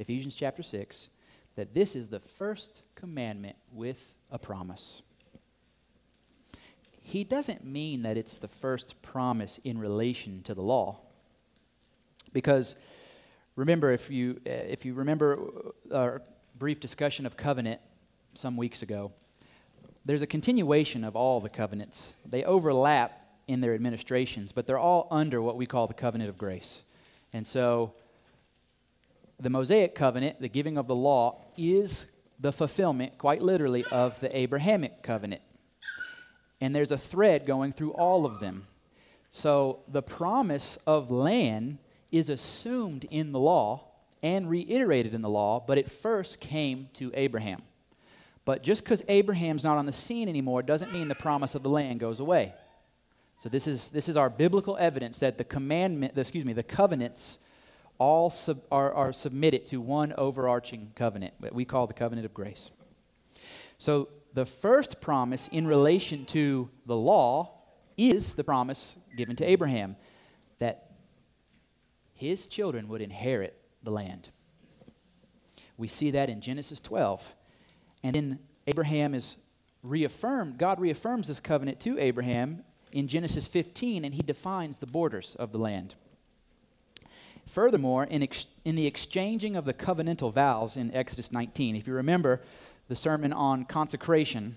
[0.00, 1.08] Ephesians chapter 6,
[1.54, 5.02] that this is the first commandment with a promise.
[7.00, 10.98] He doesn't mean that it's the first promise in relation to the law.
[12.32, 12.74] Because
[13.54, 15.38] remember, if you, if you remember
[15.94, 16.22] our
[16.58, 17.80] brief discussion of covenant
[18.36, 19.12] some weeks ago.
[20.04, 22.14] There's a continuation of all the covenants.
[22.24, 26.38] They overlap in their administrations, but they're all under what we call the covenant of
[26.38, 26.82] grace.
[27.32, 27.94] And so
[29.40, 32.06] the Mosaic covenant, the giving of the law, is
[32.38, 35.42] the fulfillment, quite literally, of the Abrahamic covenant.
[36.60, 38.66] And there's a thread going through all of them.
[39.30, 41.78] So the promise of land
[42.10, 43.84] is assumed in the law
[44.22, 47.62] and reiterated in the law, but it first came to Abraham.
[48.46, 51.68] But just because Abraham's not on the scene anymore doesn't mean the promise of the
[51.68, 52.54] land goes away.
[53.36, 57.40] So this is, this is our biblical evidence that the commandment, excuse me, the covenants
[57.98, 62.32] all sub, are, are submitted to one overarching covenant that we call the covenant of
[62.32, 62.70] grace.
[63.78, 67.62] So the first promise in relation to the law
[67.96, 69.96] is the promise given to Abraham
[70.58, 70.92] that
[72.14, 74.30] his children would inherit the land.
[75.76, 77.34] We see that in Genesis 12.
[78.06, 78.38] And then
[78.68, 79.36] Abraham is
[79.82, 85.34] reaffirmed, God reaffirms this covenant to Abraham in Genesis 15, and he defines the borders
[85.34, 85.96] of the land.
[87.48, 91.94] Furthermore, in, ex- in the exchanging of the covenantal vows in Exodus 19, if you
[91.94, 92.42] remember
[92.86, 94.54] the sermon on consecration,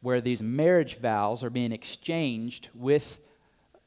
[0.00, 3.20] where these marriage vows are being exchanged with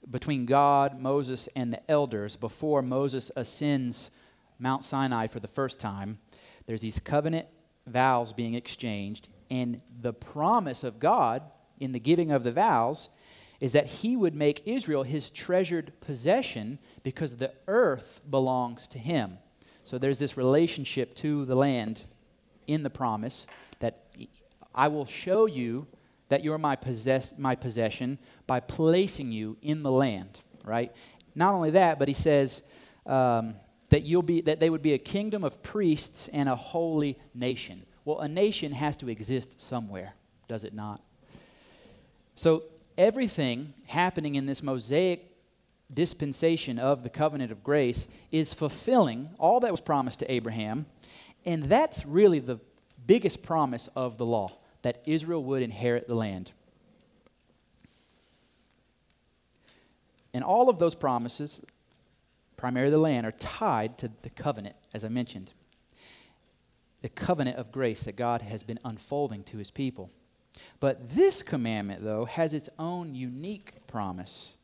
[0.09, 4.09] between God, Moses, and the elders before Moses ascends
[4.57, 6.19] Mount Sinai for the first time.
[6.65, 7.47] There's these covenant
[7.87, 11.43] vows being exchanged, and the promise of God
[11.79, 13.09] in the giving of the vows
[13.59, 19.37] is that he would make Israel his treasured possession because the earth belongs to him.
[19.83, 22.05] So there's this relationship to the land
[22.67, 23.47] in the promise
[23.79, 24.07] that
[24.73, 25.87] I will show you
[26.29, 28.17] that you're my, possess- my possession
[28.47, 30.91] by placing you in the land, right?
[31.35, 32.61] Not only that, but he says
[33.05, 33.55] um,
[33.95, 37.85] that, you'll be, that they would be a kingdom of priests and a holy nation.
[38.03, 40.15] Well, a nation has to exist somewhere,
[40.49, 40.99] does it not?
[42.35, 42.63] So
[42.97, 45.31] everything happening in this Mosaic
[45.93, 50.87] dispensation of the covenant of grace is fulfilling all that was promised to Abraham.
[51.45, 52.59] And that's really the
[53.07, 56.51] biggest promise of the law that Israel would inherit the land.
[60.33, 61.61] And all of those promises,
[62.57, 65.53] primarily the land, are tied to the covenant, as I mentioned.
[67.01, 70.09] The covenant of grace that God has been unfolding to his people.
[70.79, 74.57] But this commandment, though, has its own unique promise.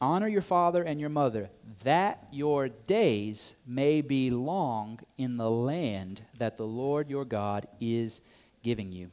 [0.00, 1.50] Honor your father and your mother,
[1.84, 8.22] that your days may be long in the land that the Lord your God is
[8.62, 9.10] giving you.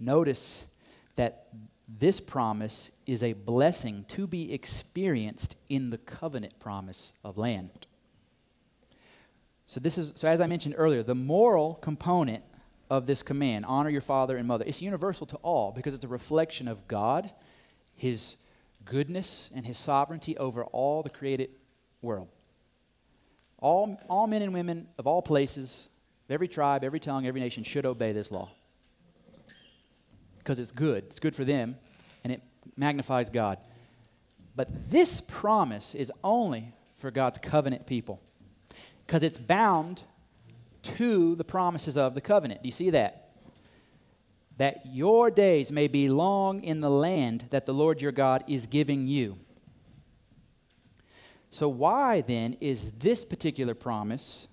[0.00, 0.66] Notice
[1.16, 1.48] that
[1.86, 7.86] this promise is a blessing to be experienced in the covenant promise of land.
[9.66, 12.42] So this is so as I mentioned earlier, the moral component
[12.90, 16.08] of this command, honor your father and mother, it's universal to all because it's a
[16.08, 17.30] reflection of God,
[17.96, 18.36] his
[18.84, 21.50] goodness and his sovereignty over all the created
[22.02, 22.28] world.
[23.58, 25.88] All, all men and women of all places,
[26.28, 28.50] every tribe, every tongue, every nation should obey this law.
[30.44, 31.04] Because it's good.
[31.06, 31.76] It's good for them,
[32.22, 32.42] and it
[32.76, 33.58] magnifies God.
[34.54, 38.20] But this promise is only for God's covenant people
[39.06, 40.02] because it's bound
[40.82, 42.62] to the promises of the covenant.
[42.62, 43.30] Do you see that?
[44.58, 48.66] That your days may be long in the land that the Lord your God is
[48.66, 49.38] giving you.
[51.50, 54.48] So, why then is this particular promise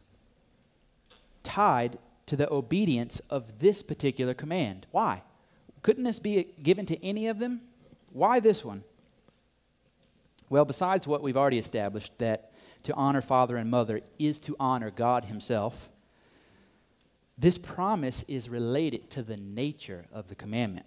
[1.43, 4.87] tied to the obedience of this particular command?
[4.91, 5.23] Why?
[5.81, 7.61] Couldn't this be given to any of them?
[8.11, 8.83] Why this one?
[10.49, 12.51] Well, besides what we've already established, that
[12.83, 15.89] to honor father and mother is to honor God Himself.
[17.37, 20.85] This promise is related to the nature of the commandment.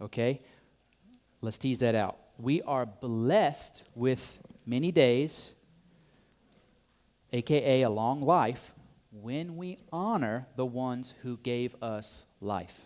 [0.00, 0.40] Okay?
[1.40, 2.18] Let's tease that out.
[2.38, 5.54] We are blessed with many days,
[7.32, 8.74] aka a long life,
[9.10, 12.80] when we honor the ones who gave us life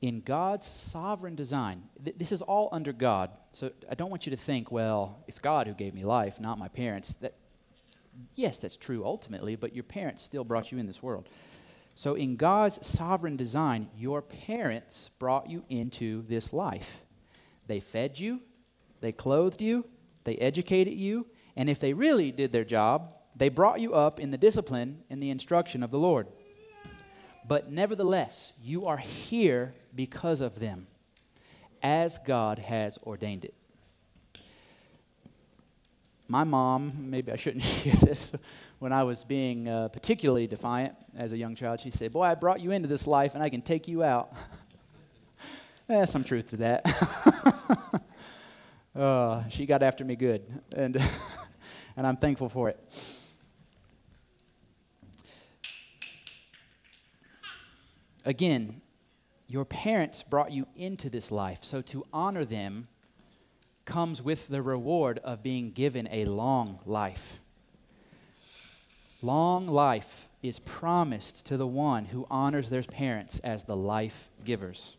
[0.00, 3.30] in God's sovereign design, th- this is all under God.
[3.52, 6.58] So I don't want you to think, well, it's God who gave me life, not
[6.58, 7.14] my parents.
[7.14, 7.34] That,
[8.34, 11.28] yes, that's true ultimately, but your parents still brought you in this world.
[11.94, 17.00] So in God's sovereign design, your parents brought you into this life.
[17.66, 18.42] They fed you,
[19.00, 19.86] they clothed you,
[20.24, 21.26] they educated you,
[21.56, 25.20] and if they really did their job, they brought you up in the discipline and
[25.20, 26.26] the instruction of the Lord.
[27.48, 30.86] But nevertheless, you are here because of them,
[31.82, 33.54] as God has ordained it.
[36.28, 38.32] my mom, maybe I shouldn't share this,
[38.78, 42.34] when I was being uh, particularly defiant as a young child, she said, Boy, I
[42.34, 44.32] brought you into this life and I can take you out.
[45.86, 48.02] There's some truth to that.
[48.94, 50.42] uh, she got after me good,
[50.74, 51.00] and,
[51.96, 52.78] and I'm thankful for it.
[58.24, 58.82] Again,
[59.48, 62.88] your parents brought you into this life, so to honor them
[63.84, 67.38] comes with the reward of being given a long life.
[69.22, 74.96] Long life is promised to the one who honors their parents as the life givers.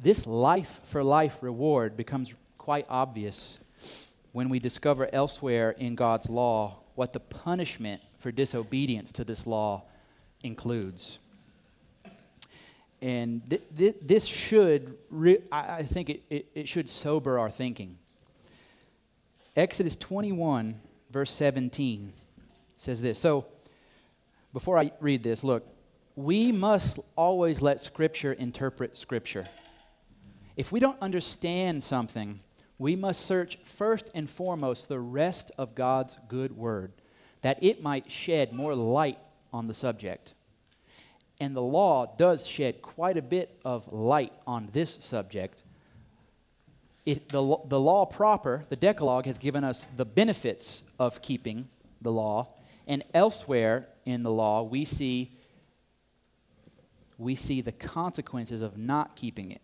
[0.00, 3.58] This life for life reward becomes quite obvious
[4.32, 9.84] when we discover elsewhere in God's law what the punishment for disobedience to this law
[10.42, 11.18] includes.
[13.00, 17.98] And th- th- this should, re- I-, think it, it, it should sober our thinking.
[19.56, 20.76] Exodus 21,
[21.10, 22.12] verse 17
[22.76, 23.18] says this.
[23.18, 23.46] So,
[24.52, 25.66] before I read this, look,
[26.16, 29.46] we must always let Scripture interpret Scripture.
[30.56, 32.40] If we don't understand something,
[32.78, 36.92] we must search first and foremost the rest of God's good word,
[37.42, 39.18] that it might shed more light
[39.52, 40.34] on the subject.
[41.40, 45.62] And the law does shed quite a bit of light on this subject.
[47.06, 51.68] It, the, the law proper, the Decalogue, has given us the benefits of keeping
[52.02, 52.48] the law.
[52.86, 55.32] And elsewhere in the law, we see,
[57.16, 59.62] we see the consequences of not keeping it.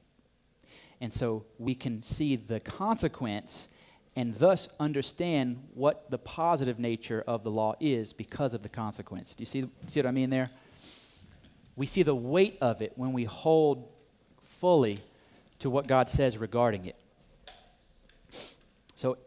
[1.00, 3.68] And so we can see the consequence
[4.16, 9.34] and thus understand what the positive nature of the law is because of the consequence.
[9.34, 10.50] Do you see, see what I mean there?
[11.76, 13.88] We see the weight of it when we hold
[14.40, 15.00] fully
[15.58, 16.96] to what God says regarding it.
[18.94, 19.18] So,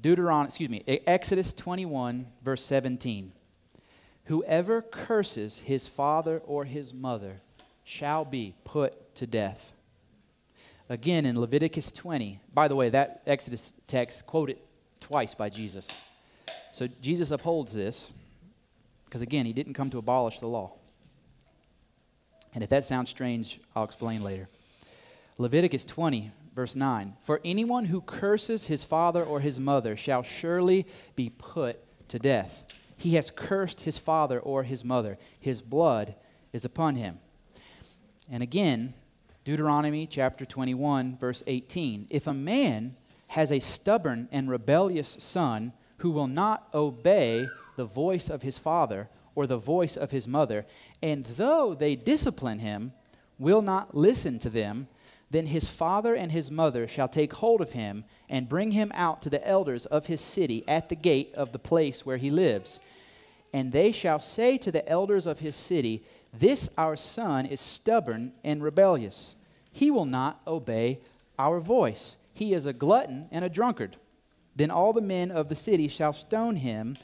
[0.00, 3.32] Deuteronomy, excuse me, Exodus 21, verse 17.
[4.26, 7.40] Whoever curses his father or his mother
[7.84, 9.72] shall be put to death.
[10.88, 14.58] Again, in Leviticus 20, by the way, that Exodus text quoted
[15.00, 16.02] twice by Jesus.
[16.72, 18.12] So Jesus upholds this
[19.06, 20.74] because, again, he didn't come to abolish the law.
[22.54, 24.48] And if that sounds strange, I'll explain later.
[25.38, 30.86] Leviticus 20, verse 9 For anyone who curses his father or his mother shall surely
[31.16, 32.64] be put to death.
[32.96, 36.14] He has cursed his father or his mother, his blood
[36.52, 37.18] is upon him.
[38.30, 38.94] And again,
[39.44, 42.96] Deuteronomy chapter 21, verse 18 If a man
[43.28, 49.08] has a stubborn and rebellious son who will not obey the voice of his father,
[49.34, 50.64] or the voice of his mother,
[51.02, 52.92] and though they discipline him,
[53.38, 54.88] will not listen to them,
[55.30, 59.20] then his father and his mother shall take hold of him and bring him out
[59.22, 62.78] to the elders of his city at the gate of the place where he lives.
[63.52, 68.32] And they shall say to the elders of his city, This our son is stubborn
[68.44, 69.36] and rebellious.
[69.72, 71.00] He will not obey
[71.38, 72.16] our voice.
[72.32, 73.96] He is a glutton and a drunkard.
[74.54, 76.96] Then all the men of the city shall stone him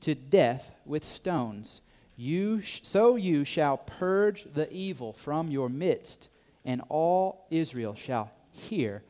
[0.00, 1.82] to death with stones.
[2.16, 6.28] You sh- so you shall purge the evil from your midst,
[6.64, 9.02] and all Israel shall hear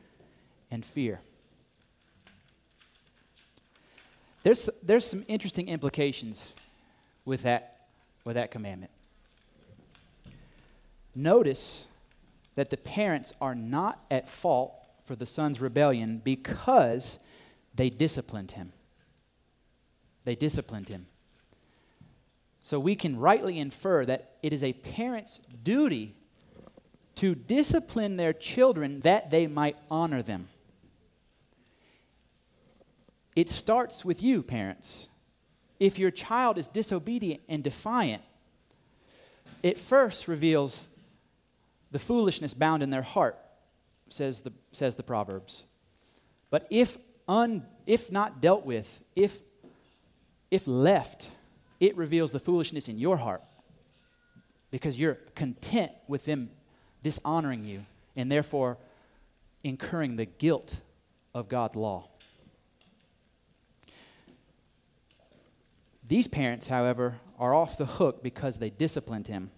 [0.71, 1.19] and fear.
[4.43, 6.53] There's, there's some interesting implications
[7.25, 7.87] with that,
[8.23, 8.91] with that commandment.
[11.15, 11.87] Notice
[12.55, 14.73] that the parents are not at fault
[15.03, 17.19] for the son's rebellion because
[17.75, 18.71] they disciplined him.
[20.25, 21.07] They disciplined him.
[22.61, 26.15] So we can rightly infer that it is a parent's duty
[27.15, 30.47] to discipline their children that they might honor them.
[33.35, 35.09] It starts with you, parents.
[35.79, 38.21] If your child is disobedient and defiant,
[39.63, 40.89] it first reveals
[41.91, 43.37] the foolishness bound in their heart,
[44.09, 45.65] says the, says the Proverbs.
[46.49, 46.97] But if,
[47.27, 49.41] un, if not dealt with, if
[50.51, 51.31] if left,
[51.79, 53.43] it reveals the foolishness in your heart
[54.71, 56.49] because you're content with them
[57.01, 57.85] dishonoring you
[58.15, 58.77] and therefore
[59.63, 60.81] incurring the guilt
[61.33, 62.09] of God's law.
[66.07, 69.51] These parents, however, are off the hook because they disciplined him.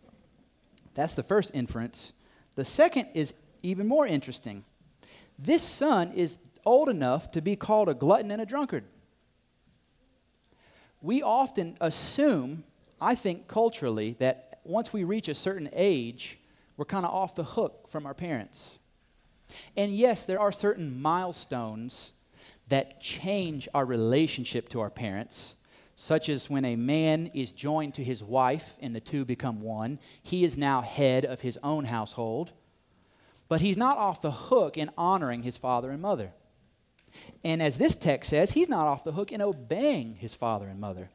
[0.93, 2.11] That's the first inference.
[2.55, 3.33] The second is
[3.63, 4.65] even more interesting.
[5.39, 8.83] This son is old enough to be called a glutton and a drunkard
[11.01, 12.63] we often assume,
[12.99, 16.39] I think culturally, that once we reach a certain age,
[16.77, 18.79] we're kind of off the hook from our parents.
[19.75, 22.13] And yes, there are certain milestones
[22.69, 25.55] that change our relationship to our parents,
[25.95, 29.99] such as when a man is joined to his wife and the two become one.
[30.23, 32.53] He is now head of his own household,
[33.49, 36.31] but he's not off the hook in honoring his father and mother.
[37.43, 40.79] And as this text says, he's not off the hook in obeying his father and
[40.79, 41.09] mother.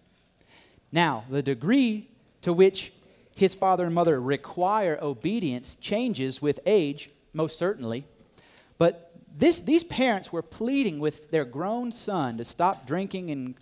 [0.92, 2.08] Now, the degree
[2.42, 2.92] to which
[3.34, 8.04] his father and mother require obedience changes with age, most certainly.
[8.78, 13.54] But this, these parents were pleading with their grown son to stop drinking and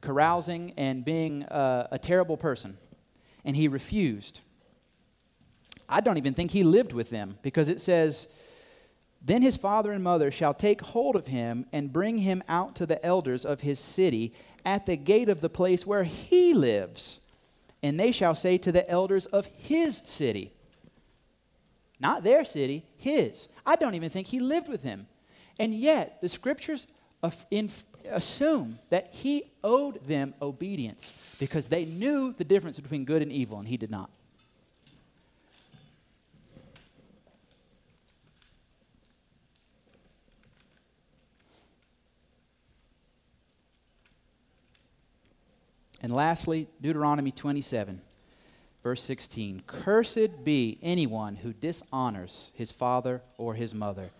[0.00, 2.76] carousing and being uh, a terrible person.
[3.44, 4.40] And he refused.
[5.88, 8.26] I don't even think he lived with them because it says,
[9.24, 12.86] Then his father and mother shall take hold of him and bring him out to
[12.86, 14.32] the elders of his city
[14.64, 17.20] at the gate of the place where he lives.
[17.84, 20.52] And they shall say to the elders of his city,
[22.00, 23.48] not their city, his.
[23.64, 25.06] I don't even think he lived with him.
[25.58, 26.88] And yet, the scriptures
[27.22, 33.60] assume that he owed them obedience because they knew the difference between good and evil,
[33.60, 34.10] and he did not.
[46.02, 48.02] And lastly, Deuteronomy 27,
[48.82, 54.10] verse 16 Cursed be anyone who dishonors his father or his mother,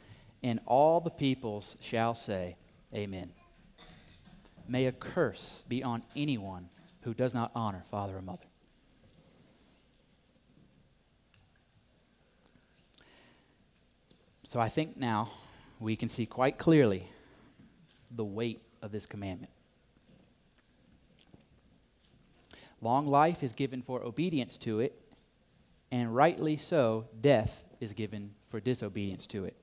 [0.43, 2.57] and all the peoples shall say,
[2.95, 3.33] Amen.
[4.69, 6.69] May a curse be on anyone
[7.03, 8.47] who does not honor father or mother.
[14.45, 15.31] So I think now
[15.81, 17.09] we can see quite clearly
[18.15, 19.52] the weight of this commandment.
[22.83, 25.01] Long life is given for obedience to it,
[25.93, 29.57] and rightly so, death is given for disobedience to it.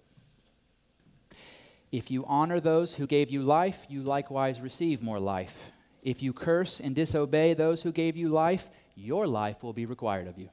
[1.91, 5.72] If you honor those who gave you life, you likewise receive more life.
[6.01, 10.28] If you curse and disobey those who gave you life, your life will be required
[10.28, 10.49] of you.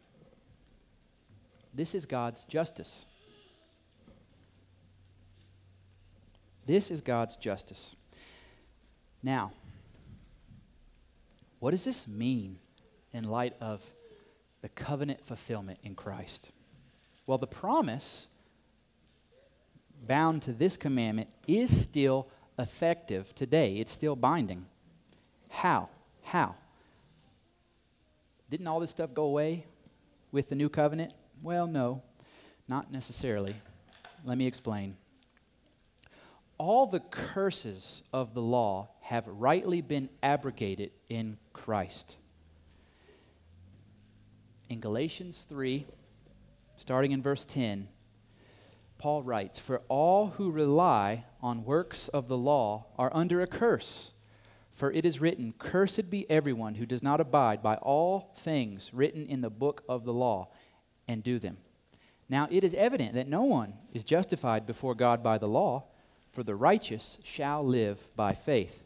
[1.72, 3.06] This is God's justice.
[6.66, 7.94] This is God's justice.
[9.22, 9.52] Now,
[11.59, 12.59] what does this mean
[13.12, 13.84] in light of
[14.61, 16.50] the covenant fulfillment in Christ?
[17.26, 18.28] Well, the promise
[20.07, 22.28] bound to this commandment is still
[22.59, 24.66] effective today, it's still binding.
[25.48, 25.88] How?
[26.22, 26.54] How?
[28.50, 29.66] Didn't all this stuff go away
[30.32, 31.12] with the new covenant?
[31.42, 32.02] Well, no,
[32.68, 33.57] not necessarily.
[34.24, 34.96] Let me explain
[36.59, 42.18] all the curses of the law have rightly been abrogated in Christ.
[44.68, 45.86] In Galatians 3,
[46.76, 47.88] starting in verse 10,
[48.98, 54.12] Paul writes, For all who rely on works of the law are under a curse.
[54.70, 59.26] For it is written, Cursed be everyone who does not abide by all things written
[59.26, 60.48] in the book of the law
[61.09, 61.57] and do them.
[62.28, 65.84] Now it is evident that no one is justified before God by the law
[66.28, 68.86] for the righteous shall live by faith.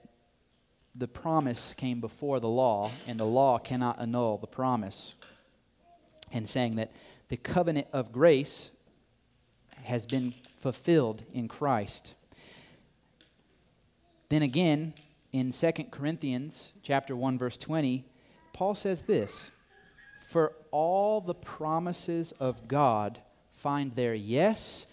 [0.95, 5.15] the promise came before the law, and the law cannot annul the promise.
[6.31, 6.91] And saying that
[7.29, 8.71] the covenant of grace
[9.83, 12.13] has been fulfilled in Christ.
[14.29, 14.93] Then again,
[15.31, 18.05] in 2 Corinthians chapter 1 verse 20,
[18.53, 19.51] Paul says this,
[20.19, 24.87] "For all the promises of God find their yes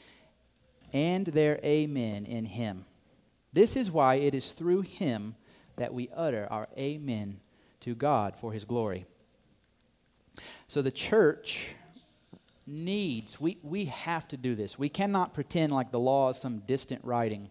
[0.92, 2.86] and their amen in him.
[3.52, 5.36] This is why it is through him
[5.78, 7.40] that we utter our amen
[7.80, 9.06] to God for his glory.
[10.66, 11.74] So the church
[12.66, 14.78] needs, we, we have to do this.
[14.78, 17.50] We cannot pretend like the law is some distant writing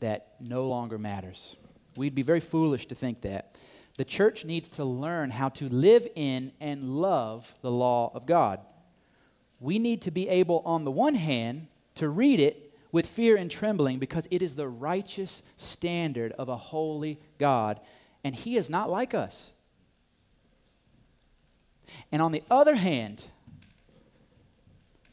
[0.00, 1.56] that no longer matters.
[1.96, 3.56] We'd be very foolish to think that.
[3.96, 8.60] The church needs to learn how to live in and love the law of God.
[9.58, 11.66] We need to be able, on the one hand,
[11.96, 16.56] to read it with fear and trembling because it is the righteous standard of a
[16.56, 17.80] holy God,
[18.24, 19.52] and He is not like us.
[22.12, 23.28] And on the other hand,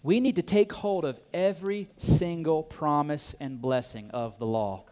[0.04, 4.86] we need to take hold of every single promise and blessing of the law.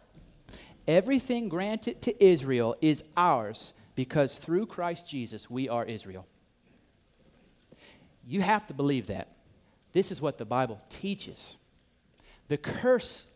[0.86, 6.26] Everything granted to Israel is ours because through Christ Jesus we are Israel.
[8.26, 9.28] You have to believe that.
[9.92, 11.56] This is what the Bible teaches.
[12.48, 13.26] The curse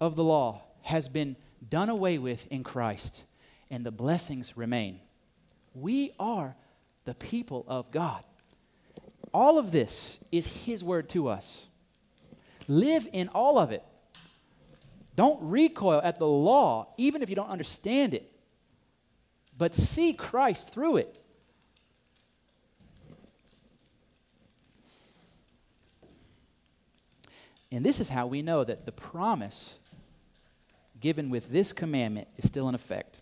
[0.00, 1.36] of the law has been
[1.68, 3.24] done away with in Christ,
[3.70, 5.00] and the blessings remain.
[5.74, 6.54] We are
[7.04, 8.24] the people of God.
[9.32, 11.68] All of this is His word to us.
[12.68, 13.82] Live in all of it.
[15.16, 18.30] Don't recoil at the law, even if you don't understand it,
[19.56, 21.23] but see Christ through it.
[27.74, 29.80] And this is how we know that the promise
[31.00, 33.20] given with this commandment is still in effect.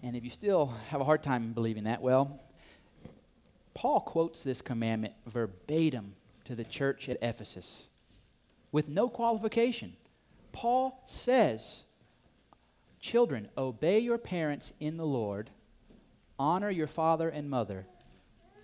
[0.00, 2.40] And if you still have a hard time believing that, well,
[3.74, 7.88] Paul quotes this commandment verbatim to the church at Ephesus
[8.70, 9.94] with no qualification.
[10.52, 11.84] Paul says,
[13.00, 15.50] Children, obey your parents in the Lord,
[16.38, 17.86] honor your father and mother.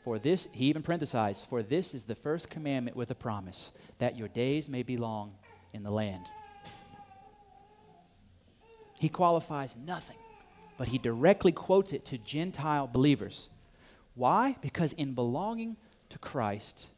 [0.04, 4.16] For this, he even parenthesized, for this is the first commandment with a promise, that
[4.16, 5.34] your days may be long
[5.72, 6.26] in the land.
[9.00, 10.16] He qualifies nothing,
[10.76, 13.50] but he directly quotes it to Gentile believers.
[14.14, 14.56] Why?
[14.60, 15.76] Because in belonging
[16.10, 16.88] to Christ,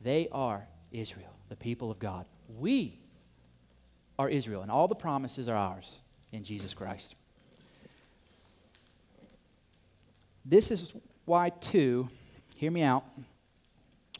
[0.00, 2.26] they are Israel, the people of God.
[2.58, 2.98] We
[4.18, 6.00] are Israel, and all the promises are ours
[6.32, 7.14] in Jesus Christ.
[10.44, 10.92] This is
[11.24, 12.08] why, too,
[12.60, 13.06] hear me out,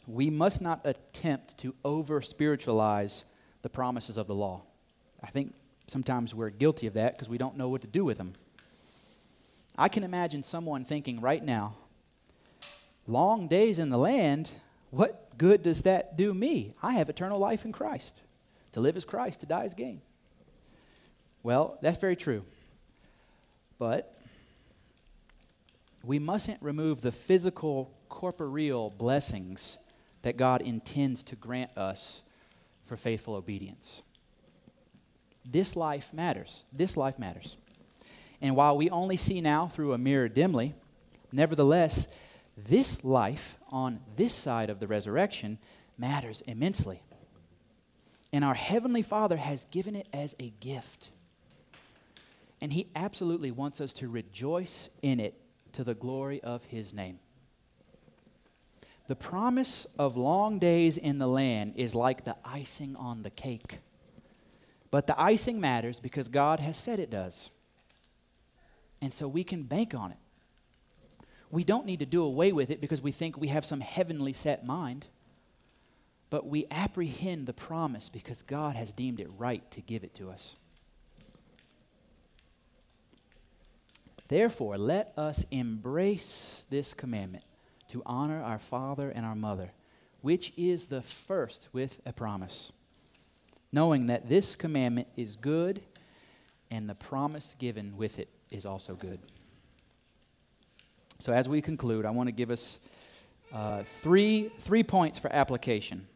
[0.07, 3.23] we must not attempt to over spiritualize
[3.61, 4.63] the promises of the law.
[5.21, 5.53] I think
[5.85, 8.33] sometimes we're guilty of that because we don't know what to do with them.
[9.77, 11.75] I can imagine someone thinking right now,
[13.05, 14.49] long days in the land,
[14.89, 16.73] what good does that do me?
[16.81, 18.23] I have eternal life in Christ.
[18.71, 20.01] To live is Christ, to die is gain.
[21.43, 22.43] Well, that's very true.
[23.77, 24.19] But
[26.03, 29.79] we mustn't remove the physical, corporeal blessings
[30.21, 32.21] that God intends to grant us
[32.85, 34.03] for faithful obedience.
[35.43, 36.65] This life matters.
[36.71, 37.57] This life matters.
[38.39, 40.75] And while we only see now through a mirror dimly,
[41.31, 42.07] nevertheless,
[42.55, 45.57] this life on this side of the resurrection
[45.97, 47.01] matters immensely.
[48.31, 51.09] And our Heavenly Father has given it as a gift.
[52.61, 55.33] And He absolutely wants us to rejoice in it
[55.73, 57.17] to the glory of His name.
[59.07, 63.79] The promise of long days in the land is like the icing on the cake.
[64.89, 67.49] But the icing matters because God has said it does.
[69.01, 70.17] And so we can bank on it.
[71.49, 74.31] We don't need to do away with it because we think we have some heavenly
[74.31, 75.07] set mind,
[76.29, 80.29] but we apprehend the promise because God has deemed it right to give it to
[80.29, 80.55] us.
[84.29, 87.43] Therefore, let us embrace this commandment
[87.91, 89.71] to honor our father and our mother,
[90.21, 92.71] which is the first with a promise,
[93.71, 95.81] knowing that this commandment is good
[96.69, 99.19] and the promise given with it is also good.
[101.19, 102.79] So, as we conclude, I want to give us
[103.53, 106.07] uh, three, three points for application.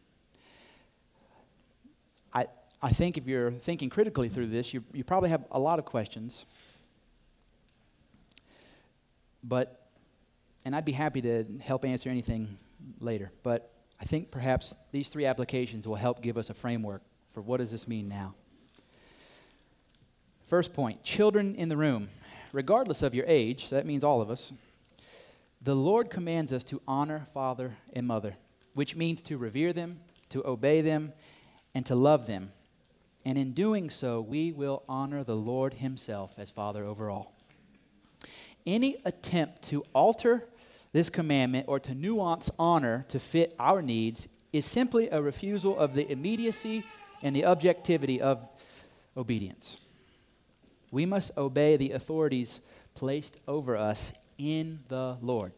[2.34, 2.48] I,
[2.82, 5.86] I think if you're thinking critically through this, you, you probably have a lot of
[5.86, 6.46] questions.
[9.44, 9.85] But,
[10.66, 12.58] and I'd be happy to help answer anything
[13.00, 17.02] later, but I think perhaps these three applications will help give us a framework
[17.32, 18.34] for what does this mean now.
[20.44, 22.10] First point children in the room,
[22.52, 24.52] regardless of your age, so that means all of us,
[25.62, 28.36] the Lord commands us to honor father and mother,
[28.74, 30.00] which means to revere them,
[30.30, 31.14] to obey them,
[31.74, 32.52] and to love them.
[33.26, 37.34] And in doing so, we will honor the Lord Himself as Father over all.
[38.68, 40.48] Any attempt to alter
[40.96, 45.94] this commandment or to nuance honor to fit our needs is simply a refusal of
[45.94, 46.86] the immediacy
[47.22, 48.42] and the objectivity of
[49.18, 49.78] obedience.
[50.92, 52.62] We must obey the authorities
[52.94, 55.52] placed over us in the Lord.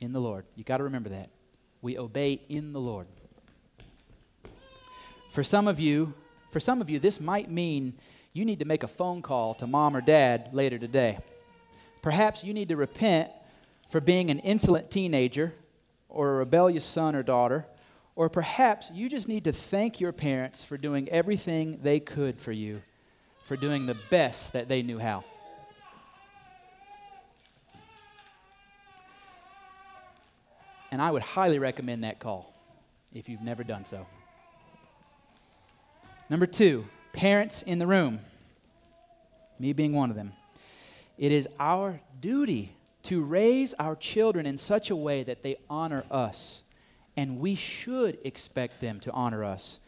[0.00, 0.44] In the Lord.
[0.54, 1.30] You got to remember that.
[1.80, 3.06] We obey in the Lord.
[5.30, 6.12] For some of you,
[6.50, 7.94] for some of you this might mean
[8.34, 11.16] you need to make a phone call to mom or dad later today.
[12.02, 13.30] Perhaps you need to repent
[13.88, 15.54] for being an insolent teenager
[16.08, 17.66] or a rebellious son or daughter,
[18.14, 22.52] or perhaps you just need to thank your parents for doing everything they could for
[22.52, 22.82] you,
[23.42, 25.24] for doing the best that they knew how.
[30.90, 32.54] And I would highly recommend that call
[33.14, 34.06] if you've never done so.
[36.30, 36.84] Number two,
[37.18, 38.20] Parents in the room,
[39.58, 40.34] me being one of them,
[41.16, 42.70] it is our duty
[43.04, 46.62] to raise our children in such a way that they honor us,
[47.16, 49.80] and we should expect them to honor us.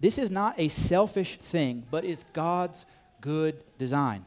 [0.00, 2.86] This is not a selfish thing, but is God's
[3.20, 4.24] good design.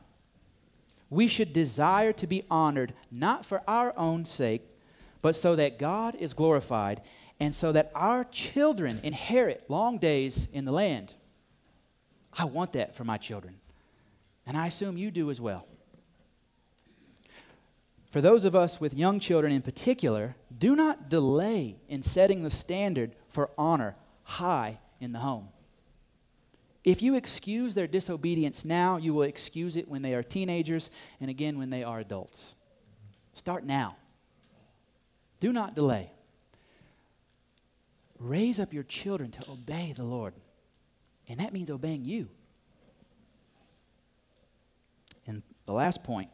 [1.10, 4.64] We should desire to be honored not for our own sake,
[5.22, 7.02] but so that God is glorified
[7.40, 11.16] and so that our children inherit long days in the land.
[12.38, 13.56] I want that for my children,
[14.46, 15.66] and I assume you do as well.
[18.12, 22.50] For those of us with young children in particular, do not delay in setting the
[22.50, 25.48] standard for honor high in the home.
[26.84, 30.90] If you excuse their disobedience now, you will excuse it when they are teenagers
[31.22, 32.56] and again when they are adults.
[33.32, 33.96] Start now.
[35.40, 36.12] Do not delay.
[38.20, 40.34] Raise up your children to obey the Lord,
[41.30, 42.28] and that means obeying you.
[45.26, 46.30] And the last point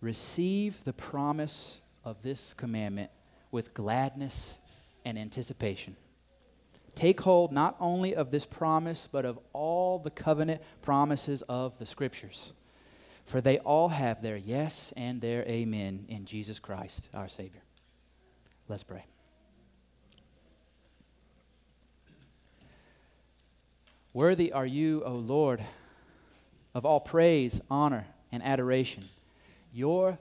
[0.00, 3.10] receive the promise of this commandment
[3.50, 4.60] with gladness
[5.04, 5.96] and anticipation.
[6.94, 11.86] Take hold not only of this promise, but of all the covenant promises of the
[11.86, 12.52] Scriptures.
[13.24, 17.62] For they all have their yes and their amen in Jesus Christ, our Savior.
[18.68, 19.04] Let's pray.
[24.12, 25.62] Worthy are you, O Lord,
[26.74, 29.04] of all praise, honor, and adoration.
[29.72, 30.18] Your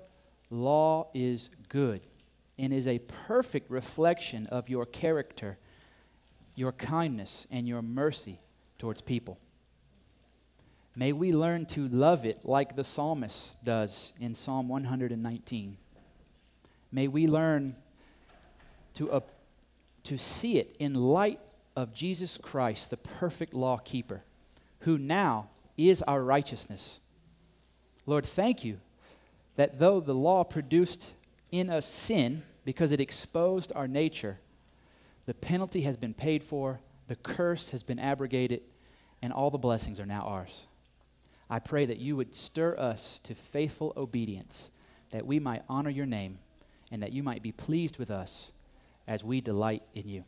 [0.49, 2.01] law is good
[2.57, 5.57] and is a perfect reflection of your character
[6.59, 8.41] your kindness and your mercy
[8.77, 9.39] towards people.
[10.93, 15.77] May we learn to love it like the psalmist does in Psalm 119.
[16.91, 17.77] May we learn
[18.95, 19.19] to, uh,
[20.03, 21.39] to see it in light
[21.77, 24.23] of Jesus Christ, the perfect law keeper,
[24.79, 25.47] who now
[25.77, 26.99] is our righteousness.
[28.05, 28.81] Lord, thank you
[29.59, 31.15] that though the law produced
[31.51, 34.39] in us sin because it exposed our nature,
[35.25, 38.61] the penalty has been paid for, the curse has been abrogated,
[39.21, 40.65] and all the blessings are now ours.
[41.49, 44.71] I pray that you would stir us to faithful obedience,
[45.11, 46.39] that we might honor your name,
[46.89, 48.53] and that you might be pleased with us
[49.09, 50.23] as we delight in you.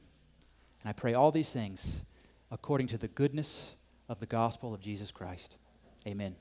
[0.81, 2.03] And I pray all these things
[2.51, 3.77] according to the goodness
[4.09, 5.55] of the gospel of Jesus Christ.
[6.05, 6.35] Amen.